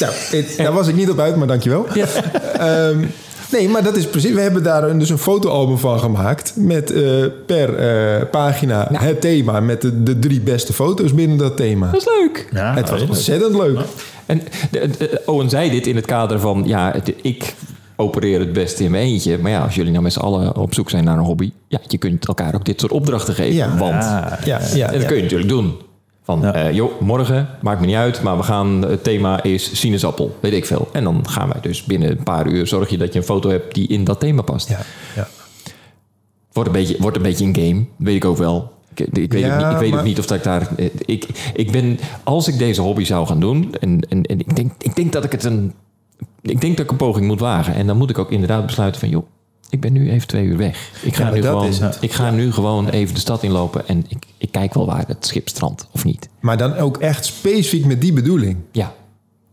Nou, 0.00 0.12
het- 0.30 0.56
daar 0.56 0.72
was 0.72 0.88
ik 0.88 0.94
niet 0.94 1.10
op 1.10 1.18
uit, 1.18 1.36
maar 1.36 1.46
dankjewel. 1.46 1.86
Ehm, 1.88 3.04
nee, 3.52 3.68
maar 3.68 3.82
dat 3.82 3.96
is 3.96 4.06
precies. 4.06 4.32
We 4.32 4.40
hebben 4.40 4.62
daar 4.62 4.88
een, 4.90 4.98
dus 4.98 5.10
een 5.10 5.18
fotoalbum 5.18 5.78
van 5.78 5.98
gemaakt. 5.98 6.52
Met 6.56 6.90
eh, 6.92 7.02
per 7.46 7.74
eh, 7.74 8.22
pagina 8.30 8.88
het 8.92 9.20
thema. 9.20 9.60
Met 9.60 9.80
de, 9.80 10.02
de 10.02 10.18
drie 10.18 10.40
beste 10.40 10.72
foto's 10.72 11.14
binnen 11.14 11.36
dat 11.38 11.56
thema. 11.56 11.90
Dat 11.90 12.00
is 12.00 12.06
leuk. 12.18 12.48
Ja, 12.52 12.74
het 12.74 12.90
was 12.90 13.00
leuk. 13.00 13.08
ontzettend 13.08 13.54
leuk. 13.56 13.78
En 14.26 14.42
de- 14.70 14.90
de- 14.98 15.22
Owen 15.26 15.48
zei 15.50 15.70
dit 15.70 15.86
in 15.86 15.96
het 15.96 16.06
kader 16.06 16.40
van, 16.40 16.62
ja, 16.66 16.90
het- 16.92 17.12
ik 17.22 17.54
opereer 17.96 18.38
het 18.40 18.52
beste 18.52 18.84
in 18.84 18.90
mijn 18.90 19.04
eentje. 19.04 19.38
Maar 19.38 19.50
ja, 19.50 19.60
als 19.62 19.74
jullie 19.74 19.90
nou 19.90 20.02
met 20.02 20.12
z'n 20.12 20.18
allen 20.20 20.56
op 20.56 20.74
zoek 20.74 20.90
zijn 20.90 21.04
naar 21.04 21.16
een 21.18 21.24
hobby, 21.24 21.52
ja, 21.68 21.78
je 21.86 21.98
kunt 21.98 22.26
elkaar 22.26 22.54
ook 22.54 22.64
dit 22.64 22.80
soort 22.80 22.92
opdrachten 22.92 23.34
geven. 23.34 23.54
Ja. 23.54 23.76
want 23.76 24.02
Ja, 24.04 24.38
ja, 24.44 24.86
en 24.86 24.92
dat 24.92 25.00
ja. 25.02 25.06
kun 25.06 25.16
je 25.16 25.22
natuurlijk 25.22 25.50
doen. 25.50 25.74
Van, 26.28 26.44
eh, 26.44 26.72
joh, 26.74 27.00
morgen, 27.00 27.48
maakt 27.60 27.80
me 27.80 27.86
niet 27.86 27.94
uit, 27.96 28.22
maar 28.22 28.36
we 28.36 28.42
gaan, 28.42 28.82
het 28.82 29.02
thema 29.04 29.42
is 29.42 29.78
sinaasappel, 29.80 30.36
weet 30.40 30.52
ik 30.52 30.66
veel. 30.66 30.88
En 30.92 31.04
dan 31.04 31.28
gaan 31.28 31.48
wij 31.48 31.60
dus 31.60 31.84
binnen 31.84 32.10
een 32.10 32.22
paar 32.22 32.46
uur, 32.46 32.66
zorg 32.66 32.90
je 32.90 32.98
dat 32.98 33.12
je 33.12 33.18
een 33.18 33.24
foto 33.24 33.50
hebt 33.50 33.74
die 33.74 33.88
in 33.88 34.04
dat 34.04 34.20
thema 34.20 34.42
past. 34.42 34.68
Ja, 34.68 34.78
ja. 35.16 35.28
Wordt, 36.52 36.68
een 36.68 36.74
beetje, 36.74 36.96
wordt 36.98 37.16
een 37.16 37.22
beetje 37.22 37.44
een 37.44 37.54
game, 37.56 37.84
weet 37.96 38.16
ik 38.16 38.24
ook 38.24 38.36
wel. 38.36 38.72
Ik, 38.94 39.00
ik 39.16 39.32
weet, 39.32 39.42
Ja, 39.42 39.54
ook, 39.58 39.64
niet, 39.64 39.72
ik 39.72 39.78
weet 39.78 39.90
maar- 39.90 39.98
ook 39.98 40.04
niet 40.04 40.18
of 40.18 40.26
dat 40.26 40.36
ik 40.38 40.44
daar... 40.44 40.68
eh, 40.76 40.86
Ik, 41.04 41.50
ik 41.54 41.70
ben, 41.72 41.98
als 42.24 42.48
ik 42.48 42.58
deze 42.58 42.80
hobby 42.80 43.04
zou 43.04 43.26
gaan 43.26 43.40
doen... 43.40 43.74
En, 43.80 44.00
en, 44.08 44.22
en 44.22 44.38
ik, 44.38 44.56
denk, 44.56 44.72
ik 44.78 44.96
denk 44.96 45.12
dat 45.12 45.24
ik 45.24 45.32
het 45.32 45.44
een... 45.44 45.72
Ik 46.42 46.60
denk 46.60 46.76
dat 46.76 46.84
ik 46.84 46.90
een 46.90 46.96
poging 46.96 47.26
moet 47.26 47.40
wagen. 47.40 47.74
En 47.74 47.86
dan 47.86 47.96
moet 47.96 48.10
ik 48.10 48.18
ook 48.18 48.30
inderdaad 48.30 48.66
besluiten 48.66 49.00
van... 49.00 49.08
joh, 49.08 49.26
ik 49.70 49.80
ben 49.80 49.92
nu 49.92 50.10
even 50.10 50.28
twee 50.28 50.44
uur 50.44 50.56
weg. 50.56 50.90
Ik 51.02 51.14
ga, 51.16 51.24
Ja, 51.28 51.34
nu, 51.34 51.40
dat 51.40 51.74
gewoon, 51.74 51.92
ik 52.00 52.12
ga 52.12 52.30
nu 52.30 52.52
gewoon 52.52 52.88
even 52.88 53.14
de 53.14 53.20
stad 53.20 53.42
inlopen... 53.42 53.88
en 53.88 54.04
ik, 54.08 54.26
ik 54.38 54.52
kijk 54.52 54.74
wel 54.74 54.86
waar 54.86 55.04
het 55.06 55.26
schip 55.26 55.48
strandt 55.48 55.88
of 55.92 56.04
niet. 56.04 56.28
Maar 56.40 56.56
dan 56.56 56.74
ook 56.76 56.96
echt 56.96 57.24
specifiek 57.24 57.84
met 57.84 58.00
die 58.00 58.12
bedoeling. 58.12 58.56
Ja, 58.72 58.94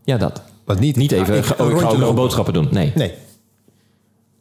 ja 0.04 0.16
dat. 0.16 0.42
Want 0.64 0.78
niet, 0.80 0.96
Niet 0.96 1.12
even, 1.12 1.32
Ah, 1.32 1.38
ik 1.38 1.44
ga- 1.44 1.64
oh, 1.64 1.70
ik 1.70 1.82
ook 1.82 1.98
nog 1.98 2.14
boodschappen 2.14 2.52
doen. 2.54 2.68
Nee. 2.70 2.92
Nee. 2.94 3.14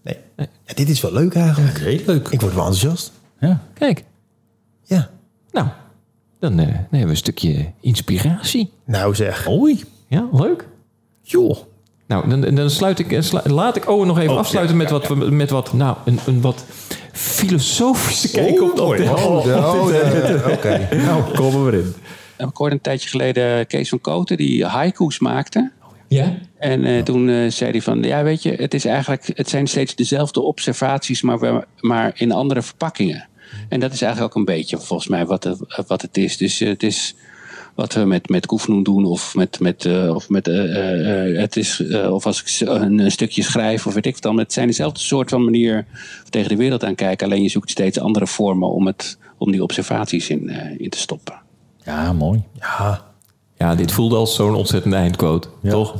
Nee. 0.03 0.17
Ja, 0.65 0.74
dit 0.74 0.89
is 0.89 1.01
wel 1.01 1.12
leuk 1.13 1.36
eigenlijk. 1.36 1.77
Heel 1.77 2.00
leuk. 2.05 2.27
Ik 2.27 2.41
word 2.41 2.53
wel 2.53 2.65
enthousiast. 2.65 3.12
Ja. 3.39 3.63
Kijk, 3.74 4.03
Ja. 4.84 5.10
nou, 5.51 5.67
dan, 6.39 6.51
eh, 6.60 6.65
dan 6.65 6.75
hebben 6.75 7.00
we 7.01 7.08
een 7.08 7.17
stukje 7.17 7.72
inspiratie. 7.82 8.72
Nou 8.86 9.15
zeg. 9.15 9.46
Mooi. 9.48 9.84
Ja, 10.08 10.27
leuk. 10.32 10.67
Joh. 11.22 11.58
Nou, 12.07 12.29
dan, 12.29 12.55
dan 12.55 12.69
sluit 12.69 13.00
ik, 13.00 13.17
slu- 13.24 13.39
laat 13.43 13.75
ik 13.75 13.89
Owen 13.89 14.07
nog 14.07 14.19
even 14.19 14.31
Oh, 14.33 14.38
afsluiten 14.39 14.77
ja, 14.77 14.81
met, 14.81 14.91
wat, 14.91 15.30
met 15.30 15.49
wat, 15.49 15.73
nou, 15.73 15.97
een, 16.06 16.19
een 16.25 16.41
wat 16.41 16.65
filosofische 17.12 18.30
kijk 18.32 18.62
op, 18.62 18.80
op 18.80 18.97
dit. 18.97 19.10
Oh, 19.10 19.25
oh, 19.25 19.43
de- 19.88 20.51
oké. 20.51 20.88
Nou, 21.06 21.23
kom 21.36 21.67
er 21.67 21.73
in. 21.73 21.93
Ik 22.38 22.49
hoorde 22.56 22.75
een 22.75 22.82
tijdje 22.82 23.10
geleden 23.10 23.67
Kees 23.67 23.89
van 23.89 24.01
Koten 24.01 24.38
die 24.38 24.65
haiku's 24.65 25.19
maakte. 25.19 25.71
Ja? 26.08 26.38
En 26.58 26.86
eh, 26.86 27.03
toen 27.03 27.30
eh, 27.30 27.51
zei 27.51 27.71
hij 27.71 27.82
van, 27.82 28.03
ja 28.03 28.23
weet 28.23 28.43
je, 28.43 28.51
het, 28.53 28.73
is 28.73 28.86
eigenlijk, 28.86 29.30
het 29.34 29.49
zijn 29.49 29.67
steeds 29.67 29.95
dezelfde 29.95 30.41
observaties, 30.41 31.21
maar, 31.21 31.39
we- 31.39 31.65
maar 31.80 32.12
in 32.15 32.32
andere 32.32 32.62
verpakkingen. 32.62 33.27
En 33.69 33.80
dat 33.80 33.93
is 33.93 34.01
eigenlijk 34.01 34.34
ook 34.34 34.39
een 34.39 34.56
beetje 34.56 34.77
volgens 34.80 35.08
mij 35.10 35.25
wat 35.25 35.43
het, 35.43 35.60
wat 35.88 36.01
het 36.01 36.17
is. 36.17 36.38
Dus 36.38 36.62
eh, 36.62 36.67
het 36.67 36.84
is 36.84 37.15
wat 37.75 37.93
we 37.93 38.05
met, 38.05 38.29
met 38.29 38.45
Koefnoen 38.45 38.83
doen 38.83 39.05
of 39.05 39.35
met, 39.35 39.59
met, 39.59 39.85
eh, 39.85 40.15
of 40.15 40.29
met 40.29 40.47
eh, 40.47 41.31
eh, 41.31 41.39
het 41.39 41.55
is, 41.55 41.83
of 42.09 42.25
als 42.25 42.41
ik 42.41 42.67
een, 42.67 42.99
een 42.99 43.11
stukje 43.11 43.43
schrijf 43.43 43.88
of 43.88 43.93
weet 43.93 44.05
ik 44.05 44.13
wat 44.13 44.21
dan. 44.21 44.38
Het 44.38 44.53
zijn 44.53 44.67
dezelfde 44.67 44.99
soort 44.99 45.29
van 45.29 45.43
manier 45.43 45.85
tegen 46.29 46.49
de 46.49 46.55
wereld 46.55 46.83
aan 46.83 46.95
kijken. 46.95 47.27
Alleen 47.27 47.43
je 47.43 47.49
zoekt 47.49 47.69
steeds 47.69 47.99
andere 47.99 48.27
vormen 48.27 48.69
om, 48.69 48.85
het, 48.88 49.17
om 49.38 49.51
die 49.51 49.63
observaties 49.63 50.29
in, 50.29 50.49
eh, 50.49 50.79
in 50.79 50.89
te 50.89 50.97
stoppen. 50.97 51.35
Ja, 51.83 52.13
mooi. 52.13 52.43
Ja. 52.59 53.01
Ja, 53.57 53.75
dit 53.75 53.91
voelde 53.91 54.15
als 54.15 54.35
zo'n 54.35 54.55
ontzettende 54.55 54.95
eindquote, 54.95 55.47
toch? 55.69 55.95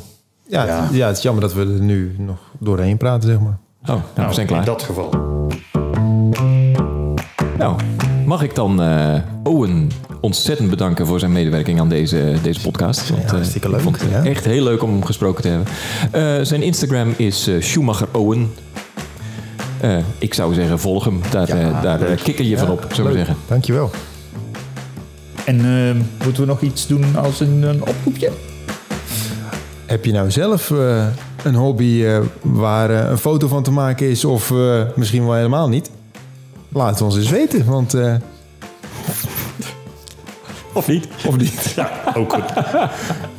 Ja, 0.48 0.66
Ja. 0.66 0.84
Het, 0.84 0.96
ja, 0.96 1.08
het 1.08 1.18
is 1.18 1.24
jammer 1.24 1.42
dat 1.42 1.54
we 1.54 1.62
er 1.62 1.82
nu 1.82 2.16
nog 2.18 2.38
doorheen 2.60 2.98
praten, 2.98 3.30
zeg 3.30 3.40
maar. 3.40 3.58
Oh, 3.82 4.04
nou, 4.16 4.28
we 4.28 4.34
zijn 4.34 4.48
klaar. 4.48 4.60
In 4.60 4.66
dat 4.66 4.84
geval. 4.84 5.10
Nou, 7.58 7.80
mag 8.26 8.44
ik 8.44 8.56
dan 8.56 8.82
eh, 8.82 9.16
Owen 9.44 9.92
ontzettend 10.22 10.70
bedanken 10.70 11.06
voor 11.06 11.20
zijn 11.20 11.32
medewerking 11.32 11.80
aan 11.80 11.90
deze, 11.90 12.34
deze 12.42 12.62
podcast. 12.62 13.10
Want, 13.10 13.24
eh, 13.24 13.30
hartstikke 13.30 13.68
ik 13.68 13.74
leuk, 13.74 13.82
vond 13.82 14.02
het 14.02 14.10
ja. 14.12 14.24
echt 14.24 14.46
heel 14.46 14.64
leuk 14.64 14.84
om 14.84 14.90
hem 14.90 15.06
gesproken 15.06 15.42
te 15.42 15.48
hebben. 15.48 15.68
Eh, 16.12 16.46
zijn 16.46 16.62
Instagram 16.64 17.14
is 17.18 17.50
Schumacher 17.60 18.08
Owen. 18.12 18.54
Eh, 19.82 19.98
ik 20.18 20.34
zou 20.34 20.54
zeggen, 20.54 20.80
volg 20.80 21.04
hem. 21.04 21.22
Daar, 21.32 21.48
daar 21.82 22.16
kikker 22.24 22.46
je 22.46 22.58
van 22.58 22.70
op, 22.70 22.88
zou 22.94 23.08
ik 23.10 23.16
zeggen. 23.16 23.36
Dankjewel. 23.48 23.92
En 25.46 25.60
eh, 25.60 26.26
moeten 26.26 26.42
we 26.42 26.48
nog 26.48 26.62
iets 26.62 26.88
doen 26.88 27.16
als 27.16 27.40
een, 27.40 27.64
een 27.64 27.82
oproepje? 27.82 28.32
Heb 29.86 30.06
je 30.06 30.12
nou 30.12 30.32
zelf 30.32 30.72
eh, 30.72 31.06
een 31.44 31.56
hobby 31.56 32.06
waar 32.42 32.90
een 32.90 33.18
foto 33.18 33.48
van 33.48 33.64
te 33.64 33.72
maken 33.72 34.10
is 34.10 34.26
of 34.26 34.52
eh, 34.52 34.82
misschien 34.96 35.26
wel 35.26 35.36
helemaal 35.36 35.70
niet? 35.70 35.92
Laat 36.76 36.90
het 36.90 37.02
ons 37.02 37.16
eens 37.18 37.30
weten, 37.30 37.66
want... 37.66 37.94
eh, 37.94 38.16
Of 40.74 40.88
niet? 40.88 41.08
of 41.28 41.38
niet. 41.38 41.74
Ja, 41.76 41.90
ook 42.16 42.34
goed. 42.34 42.44